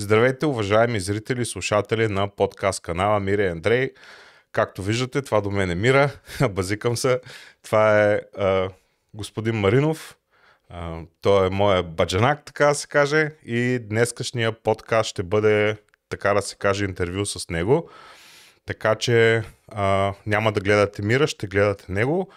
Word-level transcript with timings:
Здравейте, 0.00 0.46
уважаеми 0.46 1.00
зрители 1.00 1.42
и 1.42 1.44
слушатели 1.44 2.08
на 2.08 2.28
подкаст 2.28 2.82
канала 2.82 3.20
Мира 3.20 3.42
и 3.42 3.48
Андрей. 3.48 3.90
Както 4.52 4.82
виждате, 4.82 5.22
това 5.22 5.40
до 5.40 5.50
мен 5.50 5.70
е 5.70 5.74
Мира, 5.74 6.10
базикам 6.50 6.96
се. 6.96 7.20
Това 7.62 8.04
е 8.04 8.20
а, 8.36 8.68
господин 9.14 9.54
Маринов. 9.54 10.16
А, 10.68 11.00
той 11.20 11.46
е 11.46 11.50
моя 11.50 11.82
баджанак, 11.82 12.44
така 12.44 12.66
да 12.66 12.74
се 12.74 12.86
каже. 12.86 13.30
И 13.44 13.78
днескашния 13.78 14.52
подкаст 14.52 15.10
ще 15.10 15.22
бъде, 15.22 15.76
така 16.08 16.34
да 16.34 16.42
се 16.42 16.56
каже, 16.56 16.84
интервю 16.84 17.26
с 17.26 17.50
него. 17.50 17.90
Така 18.66 18.94
че 18.94 19.42
а, 19.68 20.14
няма 20.26 20.52
да 20.52 20.60
гледате 20.60 21.02
Мира, 21.02 21.26
ще 21.26 21.46
гледате 21.46 21.92
него. 21.92 22.28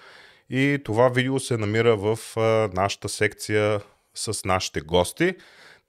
И 0.50 0.82
това 0.86 1.09
видео 1.09 1.39
се 1.39 1.57
намира 1.57 1.98
в 1.98 2.20
а, 2.38 2.70
нашата 2.73 3.09
секция 3.09 3.82
с 4.16 4.46
нашите 4.46 4.82
гости. 4.82 5.36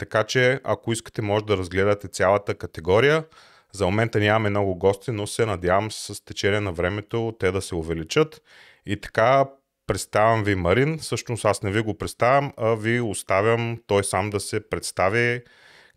Така 0.02 0.24
че, 0.24 0.60
ако 0.64 0.92
искате, 0.92 1.22
може 1.22 1.44
да 1.44 1.56
разгледате 1.56 2.08
цялата 2.08 2.54
категория. 2.54 3.24
За 3.72 3.84
момента 3.84 4.18
нямаме 4.18 4.50
много 4.50 4.74
гости, 4.74 5.10
но 5.10 5.26
се 5.26 5.46
надявам 5.46 5.90
с 5.90 6.24
течение 6.24 6.60
на 6.60 6.72
времето 6.72 7.34
те 7.38 7.50
да 7.50 7.62
се 7.62 7.74
увеличат. 7.74 8.42
И 8.86 9.00
така, 9.00 9.44
представям 9.86 10.44
ви 10.44 10.54
Марин. 10.54 10.98
Всъщност 10.98 11.44
аз 11.44 11.62
не 11.62 11.70
ви 11.70 11.80
го 11.80 11.98
представям, 11.98 12.52
а 12.56 12.74
ви 12.74 13.00
оставям 13.00 13.78
той 13.86 14.04
сам 14.04 14.30
да 14.30 14.40
се 14.40 14.68
представи 14.68 15.42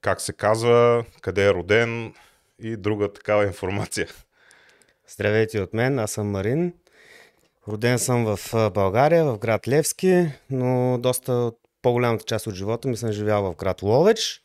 как 0.02 0.22
се 0.22 0.34
казва, 0.34 1.06
къде 1.22 1.48
е 1.48 1.54
роден 1.54 2.14
и 2.60 2.78
друга 2.78 3.14
такава 3.14 3.46
информация. 3.46 4.08
Здравейте 5.08 5.60
от 5.60 5.74
мен, 5.74 6.00
аз 6.00 6.12
съм 6.12 6.30
Марин. 6.30 6.74
Роден 7.68 8.00
съм 8.00 8.36
в 8.36 8.72
България, 8.74 9.26
в 9.26 9.38
град 9.38 9.68
Левски, 9.68 10.28
но 10.50 10.98
доста 10.98 11.32
от 11.32 11.65
по-голямата 11.86 12.26
част 12.26 12.48
от 12.48 12.56
живота 12.56 12.88
ми 12.88 12.98
съм 12.98 13.12
живял 13.12 13.44
в 13.44 13.56
град 13.56 13.82
Ловеч. 13.82 14.42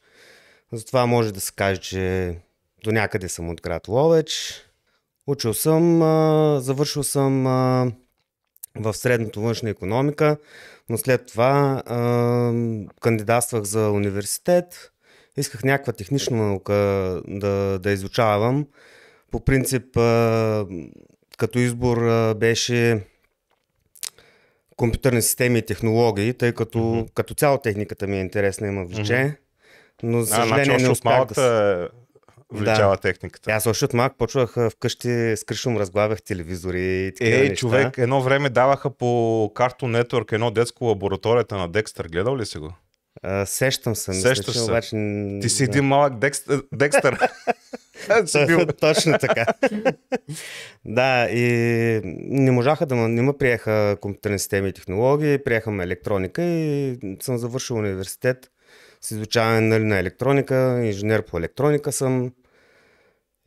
Затова 0.72 1.06
може 1.06 1.32
да 1.32 1.40
се 1.40 1.52
каже, 1.56 1.80
че 1.80 2.34
до 2.84 2.92
някъде 2.92 3.28
съм 3.28 3.48
от 3.48 3.60
град 3.60 3.88
Ловеч. 3.88 4.54
Учил 5.26 5.54
съм, 5.54 5.98
завършил 6.60 7.02
съм 7.02 7.44
в 8.76 8.94
средното 8.94 9.40
външна 9.40 9.70
економика, 9.70 10.36
но 10.88 10.98
след 10.98 11.26
това 11.26 11.82
кандидатствах 13.00 13.62
за 13.62 13.90
университет. 13.90 14.92
Исках 15.36 15.64
някаква 15.64 15.92
технична 15.92 16.36
наука 16.36 16.74
да, 17.28 17.78
да 17.78 17.90
изучавам. 17.90 18.66
По 19.30 19.44
принцип, 19.44 19.84
като 21.38 21.58
избор 21.58 22.34
беше 22.34 23.06
компютърни 24.80 25.22
системи 25.22 25.58
и 25.58 25.62
технологии, 25.62 26.34
тъй 26.34 26.52
като 26.52 26.78
mm-hmm. 26.78 27.12
като 27.14 27.34
цяло 27.34 27.58
техниката 27.58 28.06
ми 28.06 28.16
е 28.16 28.20
интересна, 28.20 28.66
има 28.66 28.84
влече. 28.84 29.12
Mm-hmm. 29.12 29.36
Но 30.02 30.20
за 30.20 30.34
съжаление 30.34 30.60
а, 30.60 30.64
значи, 30.64 30.84
не 30.84 30.90
успях 30.90 31.24
да... 31.24 31.34
Се... 31.34 31.88
вличава 32.52 32.96
да. 32.96 33.00
техниката. 33.00 33.50
Аз 33.50 33.66
още 33.66 33.84
от 33.84 33.94
малък 33.94 34.12
почвах 34.18 34.56
вкъщи 34.70 35.36
с 35.36 35.44
кръшом 35.46 35.76
разглавях 35.76 36.22
телевизори 36.22 37.06
и 37.06 37.12
такива 37.14 37.36
Ей, 37.36 37.48
неща. 37.48 37.56
човек, 37.56 37.98
едно 37.98 38.22
време 38.22 38.48
даваха 38.50 38.90
по 38.90 39.06
Cartoon 39.54 40.02
Network 40.02 40.32
едно 40.32 40.50
детско 40.50 40.84
лабораторията 40.84 41.56
на 41.56 41.68
Декстър. 41.68 42.08
Гледал 42.08 42.36
ли 42.36 42.46
си 42.46 42.58
го? 42.58 42.72
А, 43.22 43.46
сещам 43.46 43.96
се. 43.96 44.12
Сещаш 44.12 44.56
се. 44.56 44.62
Обаче... 44.62 44.96
Ти 45.42 45.48
си 45.48 45.64
един 45.64 45.84
малък 45.84 46.18
Декстър. 46.72 47.18
Точно 48.80 49.18
така. 49.18 49.46
да, 50.84 51.30
и 51.30 52.00
не 52.20 52.50
можаха 52.50 52.86
да 52.86 52.96
не 52.96 53.22
ме 53.22 53.32
приеха 53.38 53.96
компютърни 54.00 54.38
системи 54.38 54.68
и 54.68 54.72
технологии, 54.72 55.38
приеха 55.38 55.70
ме 55.70 55.84
електроника 55.84 56.42
и 56.42 56.98
съм 57.20 57.38
завършил 57.38 57.76
университет 57.76 58.50
с 59.00 59.10
изучаване 59.10 59.60
нали, 59.60 59.84
на 59.84 59.98
електроника, 59.98 60.80
инженер 60.84 61.22
по 61.22 61.38
електроника 61.38 61.92
съм. 61.92 62.32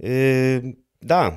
И 0.03 0.75
да, 1.03 1.33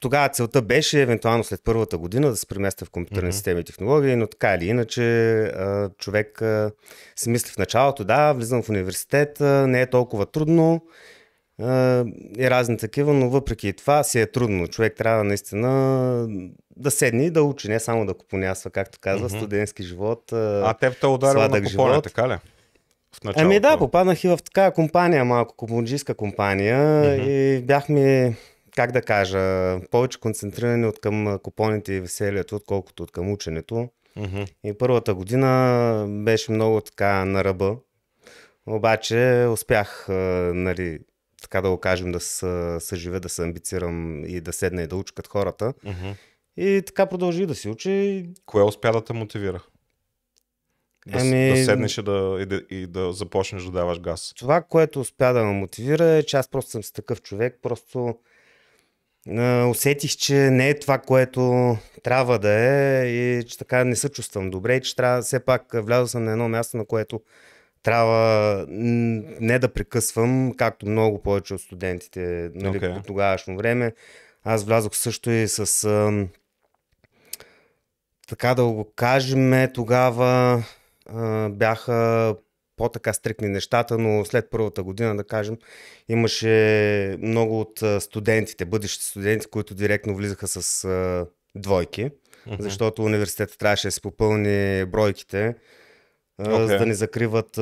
тогава 0.00 0.28
целта 0.28 0.62
беше 0.62 1.02
евентуално 1.02 1.44
след 1.44 1.60
първата 1.64 1.98
година 1.98 2.30
да 2.30 2.36
се 2.36 2.46
преместя 2.46 2.84
в 2.84 2.90
компютърни 2.90 3.30
mm-hmm. 3.30 3.34
системи 3.34 3.60
и 3.60 3.64
технологии, 3.64 4.16
но 4.16 4.26
така 4.26 4.54
или 4.54 4.66
иначе 4.66 5.52
човек 5.98 6.42
си 7.16 7.30
мисли 7.30 7.52
в 7.52 7.58
началото, 7.58 8.04
да, 8.04 8.32
влизам 8.32 8.62
в 8.62 8.68
университет, 8.68 9.40
не 9.40 9.82
е 9.82 9.90
толкова 9.90 10.26
трудно 10.26 10.82
и 12.38 12.50
разни 12.50 12.76
такива, 12.76 13.12
но 13.12 13.30
въпреки 13.30 13.72
това 13.72 14.02
си 14.02 14.20
е 14.20 14.26
трудно. 14.26 14.68
Човек 14.68 14.94
трябва 14.96 15.24
наистина 15.24 16.28
да 16.76 16.90
седне 16.90 17.26
и 17.26 17.30
да 17.30 17.42
учи, 17.42 17.68
не 17.68 17.80
само 17.80 18.06
да 18.06 18.14
купонясва, 18.14 18.70
както 18.70 18.98
казва, 19.00 19.28
mm-hmm. 19.28 19.36
студентски 19.36 19.82
живот. 19.82 20.32
А 20.32 20.74
теб 20.74 21.00
те 21.00 21.06
ударил 21.06 21.40
на 21.40 21.62
купоне, 21.62 22.02
така 22.02 22.28
ли? 22.28 22.36
В 23.12 23.32
ами 23.36 23.60
да, 23.60 23.78
попаднах 23.78 24.24
и 24.24 24.28
в 24.28 24.38
такава 24.44 24.72
компания, 24.72 25.24
малко 25.24 25.56
купонджийска 25.56 26.14
компания 26.14 26.78
mm-hmm. 26.78 27.28
и 27.28 27.62
бяхме, 27.62 28.36
как 28.76 28.92
да 28.92 29.02
кажа, 29.02 29.76
повече 29.90 30.20
концентрирани 30.20 30.86
от 30.86 31.00
към 31.00 31.38
купоните 31.42 31.92
и 31.92 32.00
веселието, 32.00 32.56
отколкото 32.56 33.02
от 33.02 33.10
към 33.10 33.32
ученето. 33.32 33.88
Mm-hmm. 34.18 34.50
И 34.64 34.78
първата 34.78 35.14
година 35.14 36.06
беше 36.08 36.52
много 36.52 36.80
така 36.80 37.24
на 37.24 37.44
ръба. 37.44 37.76
Обаче 38.66 39.46
успях, 39.52 40.06
нали, 40.08 40.98
така 41.42 41.60
да 41.60 41.70
го 41.70 41.80
кажем, 41.80 42.12
да 42.12 42.20
съживя, 42.80 43.20
да 43.20 43.28
се 43.28 43.42
амбицирам 43.42 44.24
и 44.24 44.40
да 44.40 44.52
седна 44.52 44.82
и 44.82 44.86
да 44.86 44.96
уча 44.96 45.14
като 45.14 45.30
хората. 45.30 45.72
Mm-hmm. 45.72 46.14
И 46.56 46.82
така 46.86 47.06
продължи 47.06 47.46
да 47.46 47.54
си 47.54 47.68
учи. 47.68 48.26
Кое 48.46 48.62
успя 48.62 48.92
да 48.92 49.04
те 49.04 49.12
мотивира? 49.12 49.62
Да, 51.06 51.18
ами... 51.20 51.50
да 51.50 51.64
седнеш 51.64 51.98
и 51.98 52.02
да, 52.02 52.38
и, 52.40 52.46
да, 52.46 52.62
и 52.70 52.86
да 52.86 53.12
започнеш 53.12 53.62
да 53.62 53.70
даваш 53.70 54.00
газ. 54.00 54.32
Това, 54.36 54.62
което 54.62 55.00
успя 55.00 55.32
да 55.32 55.44
ме 55.44 55.52
мотивира 55.52 56.04
е, 56.04 56.22
че 56.22 56.36
аз 56.36 56.48
просто 56.48 56.70
съм 56.70 56.82
си 56.82 56.92
такъв 56.92 57.22
човек, 57.22 57.58
просто 57.62 58.18
а, 59.28 59.66
усетих, 59.66 60.16
че 60.16 60.34
не 60.34 60.68
е 60.68 60.78
това, 60.78 60.98
което 60.98 61.76
трябва 62.02 62.38
да 62.38 62.50
е 62.50 63.06
и 63.06 63.44
че 63.44 63.58
така 63.58 63.84
не 63.84 63.96
се 63.96 64.08
чувствам 64.08 64.50
добре 64.50 64.76
и 64.76 64.80
че 64.80 64.96
трябва 64.96 65.22
все 65.22 65.40
пак 65.40 65.62
вляза 65.74 66.08
съм 66.08 66.24
на 66.24 66.32
едно 66.32 66.48
място, 66.48 66.76
на 66.76 66.86
което 66.86 67.20
трябва 67.82 68.66
не 68.68 69.58
да 69.58 69.72
прекъсвам, 69.72 70.54
както 70.56 70.86
много 70.86 71.22
повече 71.22 71.54
от 71.54 71.60
студентите 71.60 72.50
нали, 72.54 72.80
okay. 72.80 72.96
по 72.96 73.02
тогавашно 73.02 73.56
време. 73.56 73.92
Аз 74.44 74.64
влязох 74.64 74.96
също 74.96 75.30
и 75.30 75.48
с 75.48 75.84
а, 75.84 76.26
така 78.28 78.54
да 78.54 78.64
го 78.64 78.92
кажем, 78.96 79.68
тогава 79.74 80.64
а, 81.06 81.48
бяха 81.48 82.34
по-така 82.76 83.12
стрикни 83.12 83.48
нещата, 83.48 83.98
но 83.98 84.24
след 84.24 84.50
първата 84.50 84.82
година, 84.82 85.16
да 85.16 85.24
кажем, 85.24 85.56
имаше 86.08 87.16
много 87.20 87.60
от 87.60 87.82
студентите, 88.02 88.64
бъдещи 88.64 89.04
студенти, 89.04 89.46
които 89.46 89.74
директно 89.74 90.14
влизаха 90.16 90.48
с 90.48 90.84
а, 90.84 91.26
двойки, 91.54 92.10
uh-huh. 92.48 92.60
защото 92.60 93.04
университетът 93.04 93.58
трябваше 93.58 93.88
да 93.88 93.92
се 93.92 94.00
попълни 94.00 94.84
бройките 94.84 95.54
okay. 96.40 96.66
за 96.66 96.78
да 96.78 96.86
ни 96.86 96.94
закриват 96.94 97.58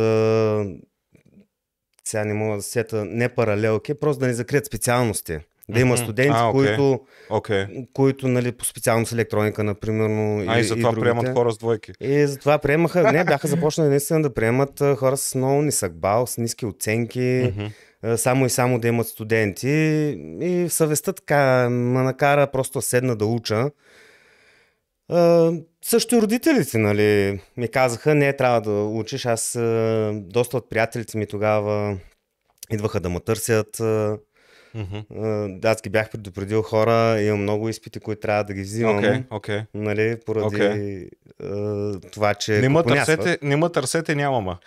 сега 2.09 2.25
не 2.25 2.35
мога 2.35 2.57
да 2.57 2.63
сета, 2.63 3.05
не 3.05 3.29
паралелки, 3.29 3.95
просто 3.95 4.21
да 4.21 4.27
ни 4.27 4.35
закрият 4.35 4.67
специалности. 4.67 5.39
Да 5.69 5.81
има 5.81 5.97
студенти, 5.97 6.33
а, 6.35 6.45
okay. 6.45 6.53
които, 6.53 7.01
okay. 7.31 7.87
които 7.93 8.29
нали, 8.29 8.53
по 8.53 8.65
специалност 8.65 9.13
електроника, 9.13 9.65
например. 9.65 10.11
А, 10.49 10.59
и, 10.59 10.61
и 10.61 10.65
затова 10.65 10.93
и 10.97 11.01
приемат 11.01 11.29
хора 11.29 11.53
с 11.53 11.59
двойки. 11.59 11.93
И 12.01 12.27
затова 12.27 12.59
приемаха, 12.59 13.13
не, 13.13 13.25
бяха 13.25 13.49
започнали 13.49 13.89
наистина 13.89 14.23
да 14.23 14.35
приемат 14.35 14.83
хора 14.97 15.17
с 15.17 15.35
много 15.35 15.63
нисък 15.63 15.95
бал, 15.95 16.27
с 16.27 16.39
ниски 16.39 16.67
оценки, 16.67 17.19
mm-hmm. 17.19 18.17
само 18.17 18.47
и 18.47 18.51
само 18.51 18.79
да 18.79 18.89
имат 18.89 19.07
студенти. 19.07 19.69
И 20.41 20.67
съвестта 20.69 21.13
така 21.13 21.71
ме 21.71 22.03
накара 22.03 22.47
просто 22.47 22.83
седна 22.83 23.17
да 23.17 23.27
уча. 23.27 23.71
Uh, 25.13 25.65
също 25.85 26.15
и 26.15 26.21
родителите, 26.23 26.79
нали, 26.79 27.41
ми 27.57 27.69
казаха, 27.69 28.15
не, 28.15 28.33
трябва 28.33 28.61
да 28.61 28.71
учиш. 28.71 29.27
Аз, 29.27 29.53
uh, 29.53 30.21
доста 30.21 30.57
от 30.57 30.71
приятелите 30.71 31.19
ми 31.19 31.27
тогава 31.27 31.99
идваха 32.73 33.01
да 33.01 33.09
ме 33.09 33.21
търсят. 33.21 33.77
Uh, 33.77 34.19
uh, 34.77 35.65
аз 35.65 35.83
ги 35.83 35.91
бях 35.91 36.11
предупредил 36.11 36.63
хора, 36.63 37.21
имам 37.23 37.43
много 37.43 37.69
изпити, 37.69 38.01
които 38.01 38.21
трябва 38.21 38.45
да 38.45 38.55
ги 38.55 38.63
взимам. 38.63 38.99
Okay, 38.99 39.29
okay. 39.29 39.65
Нали, 39.75 40.17
поради 40.27 40.57
okay. 40.57 41.09
uh, 41.43 42.13
това, 42.13 42.35
че... 42.35 42.53
Не 42.61 42.69
ме 42.69 42.83
търсете, 42.83 43.39
не 43.43 43.57
ме 43.57 43.69
търсете, 43.69 44.15
няма 44.15 44.59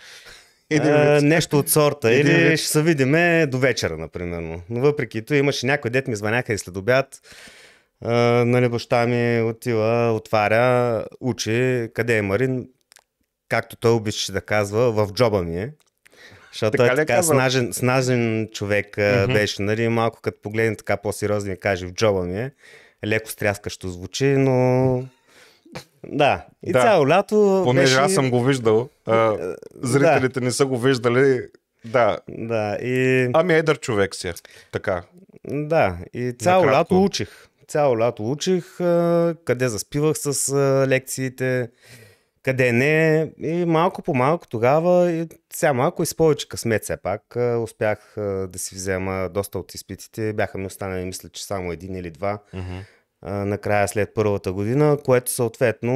Uh, 0.72 1.20
нещо 1.22 1.58
от 1.58 1.68
сорта. 1.68 2.12
Или 2.12 2.56
ще 2.56 2.68
се 2.68 2.82
видиме 2.82 3.46
до 3.46 3.58
вечера, 3.58 3.98
например. 3.98 4.60
Но 4.70 4.80
въпреки 4.80 5.22
това 5.22 5.36
имаше 5.36 5.66
някой 5.66 5.90
дет 5.90 6.08
ми 6.08 6.16
звъняха 6.16 6.52
и 6.52 6.58
след 6.58 6.76
обяд 6.76 7.20
нали, 8.44 8.68
баща 8.68 9.06
ми 9.06 9.42
отива, 9.42 10.12
отваря, 10.12 11.04
учи, 11.20 11.88
къде 11.94 12.16
е 12.16 12.22
Марин, 12.22 12.68
както 13.48 13.76
той 13.76 13.92
обичаше 13.92 14.32
да 14.32 14.40
казва, 14.40 14.92
в 14.92 15.12
джоба 15.12 15.42
ми 15.42 15.60
е. 15.60 15.72
Защото 16.52 16.76
така 16.76 16.92
е 16.92 16.96
така 16.96 17.22
снажен, 17.22 17.72
снажен 17.72 18.48
човек 18.52 18.96
mm-hmm. 18.96 19.32
беше, 19.32 19.62
нали, 19.62 19.88
малко 19.88 20.20
като 20.22 20.42
погледне 20.42 20.76
така 20.76 20.96
по-сериозно 20.96 21.52
и 21.52 21.60
каже 21.60 21.86
в 21.86 21.92
джоба 21.92 22.22
ми 22.22 22.40
е. 22.40 22.52
Леко 23.06 23.30
стряскащо 23.30 23.88
звучи, 23.88 24.26
но 24.26 25.04
да, 26.06 26.46
и 26.62 26.72
да. 26.72 26.82
цяло 26.82 27.08
лято. 27.08 27.62
Понеже 27.64 27.96
беше... 27.96 28.04
аз 28.04 28.14
съм 28.14 28.30
го 28.30 28.44
виждал, 28.44 28.88
а, 29.06 29.36
зрителите 29.74 30.40
да. 30.40 30.44
не 30.46 30.50
са 30.50 30.66
го 30.66 30.78
виждали, 30.78 31.40
Да. 31.84 32.18
Да, 32.28 32.78
и... 32.82 33.28
Ами 33.34 33.54
едър 33.54 33.80
човек 33.80 34.14
си. 34.14 34.32
Така. 34.72 35.02
Да, 35.44 35.98
и 36.14 36.32
цяло 36.38 36.64
Накратко. 36.64 36.94
лято 36.94 37.04
учих. 37.04 37.49
Цяло 37.70 37.98
лято 37.98 38.30
учих, 38.30 38.76
къде 39.44 39.68
заспивах 39.68 40.18
с 40.18 40.54
лекциите, 40.88 41.70
къде 42.42 42.72
не. 42.72 43.32
И 43.38 43.64
малко 43.64 44.02
по 44.02 44.14
малко 44.14 44.48
тогава, 44.48 45.12
и 45.12 45.28
сега 45.52 45.72
малко 45.72 46.02
и 46.02 46.06
с 46.06 46.16
повече 46.16 46.48
късмет 46.48 46.84
все 46.84 46.96
пак, 46.96 47.36
успях 47.62 48.14
да 48.48 48.58
си 48.58 48.74
взема 48.74 49.28
доста 49.34 49.58
от 49.58 49.74
изпитите. 49.74 50.32
Бяха 50.32 50.58
ми 50.58 50.66
останали, 50.66 51.04
мисля, 51.04 51.28
че 51.28 51.44
само 51.44 51.72
един 51.72 51.96
или 51.96 52.10
два 52.10 52.38
а, 53.22 53.32
накрая 53.32 53.88
след 53.88 54.14
първата 54.14 54.52
година, 54.52 54.98
което 55.04 55.30
съответно 55.30 55.92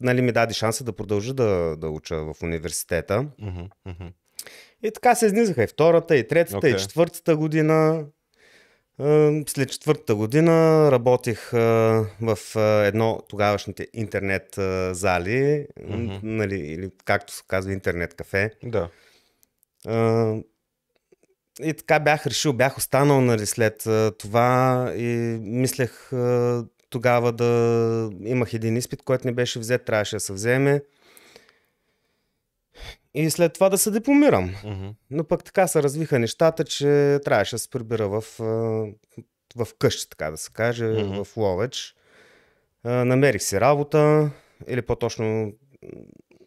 нали, 0.00 0.22
ми 0.22 0.32
даде 0.32 0.54
шанса 0.54 0.84
да 0.84 0.92
продължа 0.92 1.34
да, 1.34 1.76
да 1.76 1.88
уча 1.88 2.16
в 2.16 2.34
университета. 2.42 3.26
Мгм. 3.38 4.06
И 4.82 4.90
така 4.90 5.14
се 5.14 5.26
изнизаха 5.26 5.62
и 5.62 5.66
втората, 5.66 6.16
и 6.16 6.28
третата, 6.28 6.58
Окей. 6.58 6.70
и 6.70 6.78
четвъртата 6.78 7.36
година. 7.36 8.06
След 9.46 9.70
четвъртата 9.70 10.14
година 10.14 10.88
работих 10.92 11.50
в 12.20 12.38
едно 12.86 13.20
тогавашните 13.28 13.86
интернет 13.92 14.58
зали, 14.96 15.66
Мгм. 15.88 16.18
нали, 16.22 16.56
или 16.56 16.90
както 17.04 17.32
се 17.32 17.42
казва 17.48 17.72
интернет 17.72 18.14
кафе. 18.14 18.50
Да. 18.64 18.88
И 21.62 21.74
така 21.74 21.98
бях 22.00 22.26
решил, 22.26 22.52
бях 22.52 22.76
останал 22.78 23.20
нали, 23.20 23.46
след 23.46 23.86
това 24.18 24.92
и 24.96 25.38
мислех 25.40 26.10
тогава 26.90 27.32
да 27.32 28.10
имах 28.24 28.54
един 28.54 28.76
изпит, 28.76 29.02
който 29.02 29.26
не 29.26 29.32
беше 29.32 29.58
взет, 29.58 29.84
трябваше 29.84 30.16
да 30.16 30.20
се 30.20 30.32
вземе. 30.32 30.82
И 33.18 33.30
след 33.30 33.52
това 33.52 33.68
да 33.68 33.78
се 33.78 33.90
дипломирам. 33.90 34.54
Мгм. 34.64 34.88
Но 35.10 35.24
пък 35.24 35.44
така 35.44 35.66
се 35.66 35.82
развиха 35.82 36.18
нещата, 36.18 36.64
че 36.64 37.18
трябваше 37.24 37.54
да 37.54 37.58
се 37.58 37.70
прибира 37.70 38.08
в, 38.08 38.24
в 39.56 39.68
къща, 39.78 40.08
така 40.08 40.30
да 40.30 40.36
се 40.36 40.50
каже, 40.52 40.84
Мгм. 40.86 41.24
в 41.24 41.36
Ловеч. 41.36 41.94
Намерих 42.84 43.42
си 43.42 43.60
работа, 43.60 44.30
или 44.66 44.82
по-точно 44.82 45.52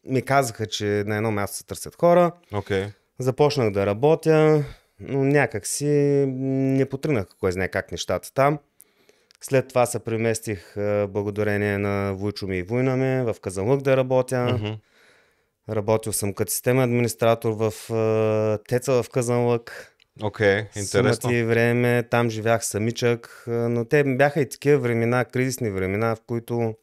ми 0.06 0.22
казаха, 0.22 0.66
че 0.68 1.04
на 1.08 1.16
едно 1.16 1.32
място 1.32 1.58
се 1.58 1.66
търсят 1.66 1.96
хора. 1.96 2.32
Окей. 2.54 2.86
Започнах 3.20 3.72
да 3.72 3.86
работя, 3.86 4.64
но 5.00 5.24
някак 5.24 5.68
си 5.68 5.86
не 6.28 6.86
потръгнаха 6.86 7.30
кой 7.40 7.52
знае 7.52 7.68
как 7.68 7.92
нещата 7.92 8.34
там. 8.34 8.60
След 9.42 9.68
това 9.68 9.86
се 9.86 10.00
преместих 10.00 10.74
благодарение 11.08 11.78
на 11.78 12.14
Войчо 12.14 12.48
ми 12.48 12.58
и 12.58 12.64
война 12.64 12.96
ми 12.96 13.24
в 13.34 13.36
Казанлък 13.42 13.82
да 13.82 13.98
работя. 13.98 14.46
Мгм. 14.54 14.74
Работил 15.70 16.14
съм 16.14 16.34
като 16.34 16.52
системен 16.52 16.84
администратор 16.84 17.52
в 17.52 17.94
а, 17.94 18.58
Теца 18.68 19.04
в 19.04 19.10
Казанлък. 19.10 19.96
Окей, 20.24 20.66
интересно. 20.76 21.22
Сумати 21.22 21.44
време, 21.44 22.04
там 22.04 22.30
живях 22.30 22.66
самичък, 22.66 23.44
а, 23.48 23.52
но 23.52 23.86
те 23.86 24.04
бяха 24.04 24.42
и 24.42 24.50
такива 24.50 24.80
времена, 24.80 25.26
кризисни 25.26 25.70
времена, 25.70 26.16
в 26.16 26.22
които 26.28 26.76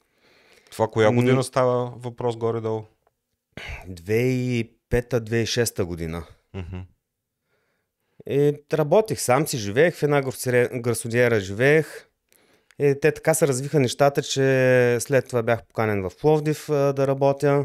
Това 0.71 0.89
коя 0.89 1.11
година 1.11 1.43
става 1.43 1.93
въпрос 1.97 2.37
горе-долу? 2.37 2.85
2005-2006 3.89 5.85
година. 5.85 6.25
Мгм. 6.55 6.79
И 8.31 8.55
работих 8.73 9.21
сам 9.21 9.47
си, 9.47 9.59
живеех 9.59 9.95
в 9.95 10.03
една 10.03 10.23
гарсодиера, 10.73 11.41
живеех. 11.41 12.09
И 12.79 12.95
те 13.03 13.13
така 13.13 13.35
се 13.35 13.49
развиха 13.49 13.81
нещата, 13.81 14.23
че 14.23 14.97
след 15.01 15.29
това 15.29 15.43
бях 15.43 15.65
поканен 15.65 16.03
в 16.03 16.13
Пловдив 16.21 16.69
а, 16.71 16.93
да 16.93 17.07
работя. 17.07 17.65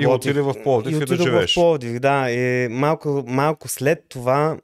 И 0.00 0.06
отиде 0.06 0.40
в 0.40 0.54
Пловдив 0.62 0.92
и 0.92 0.98
да 0.98 1.04
отидох 1.04 1.26
живееш. 1.26 1.52
в 1.52 1.54
Пловдив, 1.54 2.00
да. 2.00 2.30
И 2.30 2.68
малко, 2.68 3.24
малко 3.26 3.68
след 3.68 4.04
това, 4.08 4.58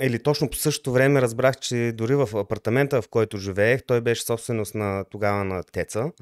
или 0.00 0.22
точно 0.22 0.50
по 0.50 0.56
същото 0.56 0.92
време 0.92 1.22
разбрах, 1.22 1.56
че 1.56 1.92
дори 1.94 2.14
в 2.14 2.28
апартамента, 2.34 3.02
в 3.02 3.08
който 3.08 3.38
живеех, 3.38 3.82
той 3.86 4.00
беше 4.00 4.22
собственост 4.22 4.74
на 4.74 5.04
тогава 5.10 5.44
на 5.44 5.62
Теца. 5.62 6.12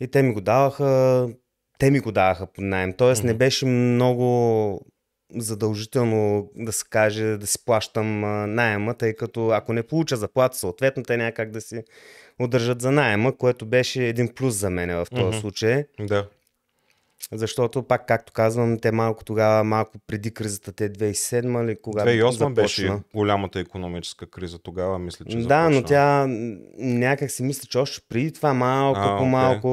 И 0.00 0.08
те 0.08 0.22
ми 0.22 0.32
го 0.32 0.40
даваха, 0.40 1.28
те 1.78 1.90
ми 1.90 2.00
го 2.00 2.12
даваха 2.12 2.46
под 2.46 2.64
найем. 2.64 2.92
Тоест 2.92 3.24
не 3.24 3.32
Мгм. 3.32 3.38
беше 3.38 3.66
много 3.66 4.80
задължително 5.36 6.50
да 6.56 6.72
се 6.72 6.84
каже 6.90 7.24
да 7.24 7.46
си 7.46 7.64
плащам 7.64 8.20
найема, 8.54 8.94
тъй 8.94 9.14
като 9.14 9.48
ако 9.48 9.72
не 9.72 9.82
получа 9.82 10.16
заплата, 10.16 10.58
съответно 10.58 11.02
те 11.02 11.16
някак 11.16 11.50
да 11.50 11.60
си 11.60 11.82
удържат 12.40 12.82
за 12.82 12.90
найема, 12.90 13.36
което 13.36 13.66
беше 13.66 14.06
един 14.06 14.34
плюс 14.34 14.54
за 14.54 14.70
мен 14.70 14.90
в 14.90 15.06
този 15.10 15.24
Мгм. 15.28 15.36
случай. 15.36 15.84
Да. 16.00 16.26
Защото, 17.32 17.82
пак 17.82 18.06
както 18.06 18.32
казвам, 18.32 18.78
те 18.78 18.92
малко 18.92 19.24
тогава, 19.24 19.64
малко 19.64 19.98
преди 20.06 20.30
кризата, 20.30 20.72
те 20.72 20.92
2007 20.92 21.66
ли, 21.66 21.76
когато 21.82 22.08
2008 22.10 22.54
беше 22.54 22.80
започна. 22.82 23.02
голямата 23.14 23.60
економическа 23.60 24.26
криза 24.30 24.58
тогава, 24.58 24.98
мисля, 24.98 25.24
че 25.24 25.36
Да, 25.38 25.68
но 25.68 25.74
започна. 25.76 25.88
тя 25.88 26.26
м, 26.26 26.56
някак 26.78 27.30
си 27.30 27.42
мисля, 27.42 27.66
че 27.68 27.78
още 27.78 28.00
преди 28.08 28.32
това 28.32 28.54
малко 28.54 29.00
А, 29.00 29.18
по 29.18 29.24
малко 29.24 29.68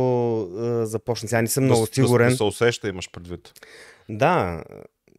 а, 0.58 0.86
започна. 0.86 1.30
Сега 1.30 1.42
не 1.42 1.48
съм 1.48 1.64
да, 1.64 1.66
много 1.66 1.88
сигурен. 1.88 2.28
Да, 2.28 2.32
да 2.34 2.38
се 2.38 2.44
усеща, 2.44 2.88
имаш 2.88 3.12
предвид. 3.12 3.54
Да, 4.10 4.64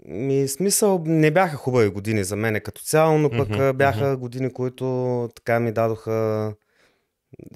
ми 0.08 0.48
смисъл 0.48 1.02
не 1.06 1.30
бяха 1.30 1.56
хубави 1.56 1.88
години 1.88 2.24
за 2.24 2.36
мене 2.36 2.60
като 2.60 2.82
цяло, 2.82 3.18
но 3.18 3.30
пък 3.30 3.48
а, 3.50 3.72
бяха 3.72 4.16
години, 4.16 4.52
които 4.52 5.28
така 5.34 5.60
ми 5.60 5.72
дадоха 5.72 6.52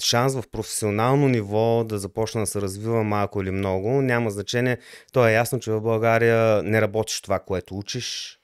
шанс 0.03 0.35
в 0.35 0.45
професионално 0.53 1.29
ниво 1.29 1.85
да 1.85 1.99
започна 1.99 2.41
да 2.41 2.47
се 2.47 2.61
развива 2.61 3.05
малко 3.05 3.43
или 3.43 3.51
много. 3.51 4.03
Няма 4.03 4.31
значение. 4.31 4.79
То 5.13 5.29
е 5.29 5.33
ясно, 5.33 5.61
че 5.61 5.71
в 5.73 5.81
България 5.81 6.63
не 6.63 6.81
работиш 6.81 7.21
това, 7.21 7.39
което 7.39 7.79
учиш, 7.79 8.40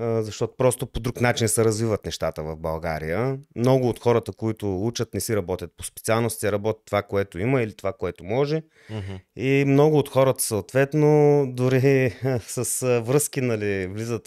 защото 0.00 0.54
просто 0.56 0.86
по 0.86 1.00
друг 1.00 1.20
начин 1.20 1.48
се 1.48 1.64
развиват 1.64 2.04
нещата 2.04 2.42
в 2.42 2.56
България. 2.56 3.38
Много 3.56 3.88
от 3.88 3.98
хората, 3.98 4.32
които 4.32 4.86
учат, 4.86 5.14
не 5.14 5.20
си 5.20 5.36
работят 5.36 5.72
по 5.76 5.84
специалности, 5.84 6.52
работят 6.52 6.82
това, 6.86 7.02
което 7.02 7.38
има 7.38 7.62
или 7.62 7.74
това, 7.74 7.92
което 7.92 8.24
може. 8.24 8.62
Мгм. 8.90 9.14
И 9.36 9.64
много 9.66 9.98
от 9.98 10.08
хората 10.08 10.42
съответно, 10.42 11.44
дори 11.48 12.14
с 12.40 13.00
връзки, 13.00 13.40
нали, 13.40 13.86
влизат 13.86 14.26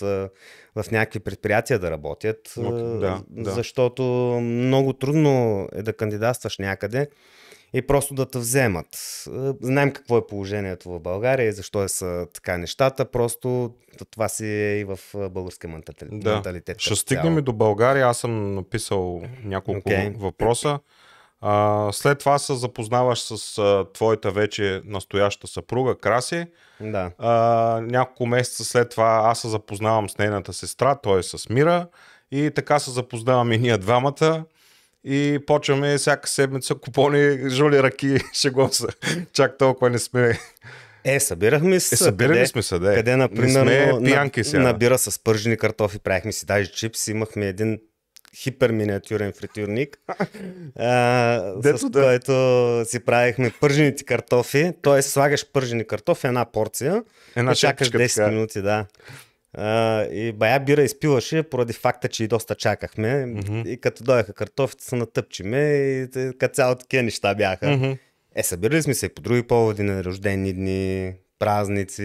в 0.75 0.92
някакви 0.92 1.19
предприятия 1.19 1.80
да 1.80 1.92
работят, 1.92 2.54
Ок, 2.58 2.75
да, 2.75 3.24
да. 3.30 3.52
защото 3.52 4.04
много 4.42 4.94
трудно 4.94 5.68
е 5.74 5.84
да 5.84 5.94
кандидатстваш 5.94 6.58
някъде 6.58 7.08
и 7.74 7.81
просто 7.81 8.14
да 8.14 8.25
те 8.25 8.38
вземат. 8.38 8.88
А, 9.28 9.54
Знаем 9.62 9.92
какво 9.92 10.18
е 10.18 10.28
положението 10.28 10.90
в 10.90 11.00
България 11.00 11.48
и 11.48 11.52
защо 11.52 11.84
е 11.84 11.90
са 11.90 12.28
така 12.34 12.58
нещата, 12.58 13.06
просто 13.06 13.74
това 14.12 14.30
си 14.30 14.46
е 14.46 14.80
и 14.80 14.84
в 14.84 15.00
а, 15.16 15.30
българския 15.30 15.69
ментали- 15.69 16.09
Да. 16.12 16.33
менталитет. 16.33 16.80
Ще 16.80 16.95
стигнем 16.95 17.38
и 17.38 17.42
до 17.42 17.54
България. 17.54 18.07
Аз 18.07 18.18
съм 18.18 18.56
написал 18.56 19.21
няколко 19.44 19.80
Окей. 19.80 20.09
въпроса. 20.09 20.80
А, 21.42 21.90
след 21.92 22.19
това 22.19 22.40
се 22.40 22.56
запознаваш 22.56 23.19
с 23.21 23.57
а, 23.57 23.86
твоята 23.94 24.31
вече 24.31 24.81
настояща 24.86 25.47
съпруга 25.47 25.97
Краси. 25.97 26.45
Да. 26.81 27.12
А, 27.18 27.31
няколко 27.81 28.26
месеца 28.26 28.64
след 28.66 28.90
това 28.90 29.21
аз 29.26 29.40
се 29.40 29.47
запознавам 29.47 30.09
с 30.09 30.18
нейната 30.18 30.54
сестра, 30.54 30.95
т.е. 30.95 31.24
с 31.24 31.50
Мира. 31.50 31.88
И 32.31 32.52
така 32.56 32.80
се 32.80 32.92
запознаваме 32.92 33.56
и 33.56 33.59
ние 33.59 33.78
двамата. 33.78 34.44
И 35.04 35.39
почваме 35.47 35.97
всяка 35.97 36.30
седмица 36.30 36.75
купони, 36.75 37.49
жули 37.49 37.83
ръки, 37.83 38.18
шегувам 38.33 38.71
се. 38.71 38.87
Чак 39.33 39.57
толкова 39.57 39.89
не 39.89 39.99
сме. 39.99 40.39
Е, 41.06 41.19
събирахме 41.19 41.80
се. 41.80 41.95
Е, 41.95 41.97
събирали 41.97 42.33
къде- 42.33 42.47
сме 42.47 42.63
се, 42.63 42.80
да. 42.80 42.95
Къде, 42.95 43.16
например, 43.16 43.66
не 43.66 43.92
сме 43.92 44.04
пиянки 44.04 44.44
сега. 44.44 44.63
набира 44.63 44.97
с 44.97 45.19
пържени 45.19 45.57
картофи, 45.57 45.99
правихме 45.99 46.31
си 46.31 46.45
даже 46.45 46.71
чипс, 46.71 47.07
имахме 47.07 47.45
един 47.45 47.80
хипер 48.35 48.71
миниатюрен 48.71 49.33
фритюрник, 49.33 49.97
а, 50.75 51.39
Дето 51.54 51.77
с 51.77 51.89
да. 51.89 52.01
който 52.01 52.31
си 52.85 52.99
правихме 52.99 53.51
пържените 53.51 54.04
картофи, 54.04 54.71
т.е. 54.83 55.01
слагаш 55.01 55.51
пържени 55.51 55.87
картофи, 55.87 56.27
една 56.27 56.45
порция, 56.45 57.04
Една 57.35 57.51
и 57.51 57.56
чакаш 57.56 57.87
шепичка 57.87 58.04
10 58.04 58.16
така. 58.16 58.27
минути, 58.27 58.61
да. 58.61 58.85
А, 59.57 60.04
и 60.04 60.31
бая 60.31 60.59
бира 60.59 60.83
изпиваше 60.83 61.44
поради 61.44 61.73
факта, 61.73 62.07
че 62.07 62.23
и 62.23 62.28
доста 62.28 62.56
чакахме. 62.56 63.26
Мгм. 63.26 63.61
И 63.66 63.78
като 63.81 64.04
дойдаха 64.04 64.33
картофите, 64.33 64.83
се 64.83 64.95
натъпчиме 64.95 65.59
и 65.59 66.07
така 66.11 66.47
цяло 66.47 66.76
такива 66.76 67.04
неща 67.04 67.35
бяха. 67.35 67.71
Мгм. 67.71 67.92
Е, 68.35 68.44
събирали 68.44 68.81
сме 68.81 68.94
се 68.94 69.06
и 69.06 69.09
по 69.09 69.21
други 69.21 69.44
поводи 69.44 69.83
на 69.83 70.04
рождени 70.04 70.54
дни, 70.54 71.14
празници. 71.40 72.04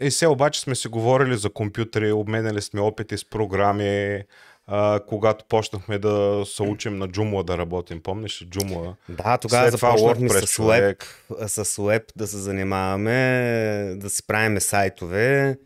И 0.00 0.10
сега 0.10 0.30
обаче 0.30 0.60
сме 0.60 0.74
си 0.74 0.88
говорили 0.88 1.36
за 1.36 1.50
компютри, 1.50 2.12
обменяли 2.12 2.62
сме 2.62 2.80
опити 2.80 3.18
с 3.18 3.30
програми, 3.30 4.22
а, 4.66 5.00
когато 5.08 5.44
почнахме 5.48 5.98
да 5.98 6.42
се 6.46 6.62
учим 6.62 6.98
на 6.98 7.08
Joomla 7.08 7.44
да 7.44 7.58
работим. 7.58 8.02
Помниш 8.02 8.46
Joomla? 8.48 8.94
Да, 9.08 9.38
тогава 9.38 9.70
След 9.70 9.80
започнахме 9.80 10.28
с 10.28 10.56
web, 10.56 11.04
с 11.46 11.64
web 11.64 12.02
да 12.16 12.26
се 12.26 12.36
занимаваме, 12.36 13.94
да 13.96 14.10
си 14.10 14.26
правиме 14.26 14.60
сайтове. 14.60 15.56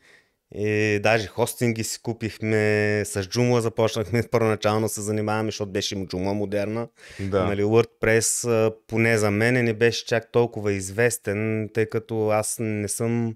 И 0.54 1.00
даже 1.02 1.26
хостинги 1.26 1.84
си 1.84 2.02
купихме, 2.02 2.56
с 3.04 3.22
Joomla 3.22 3.58
започнахме 3.58 4.22
първоначално 4.30 4.88
се 4.88 5.00
занимаваме, 5.00 5.48
защото 5.48 5.70
беше 5.70 5.96
Joomla 5.96 6.32
модерна. 6.32 6.88
Да. 7.20 7.44
Нали, 7.44 7.62
WordPress, 7.62 8.70
поне 8.86 9.18
за 9.18 9.30
мен, 9.30 9.64
не 9.64 9.72
беше 9.72 10.06
чак 10.06 10.32
толкова 10.32 10.72
известен, 10.72 11.70
тъй 11.74 11.86
като 11.86 12.28
аз 12.28 12.56
не 12.60 12.88
съм 12.88 13.34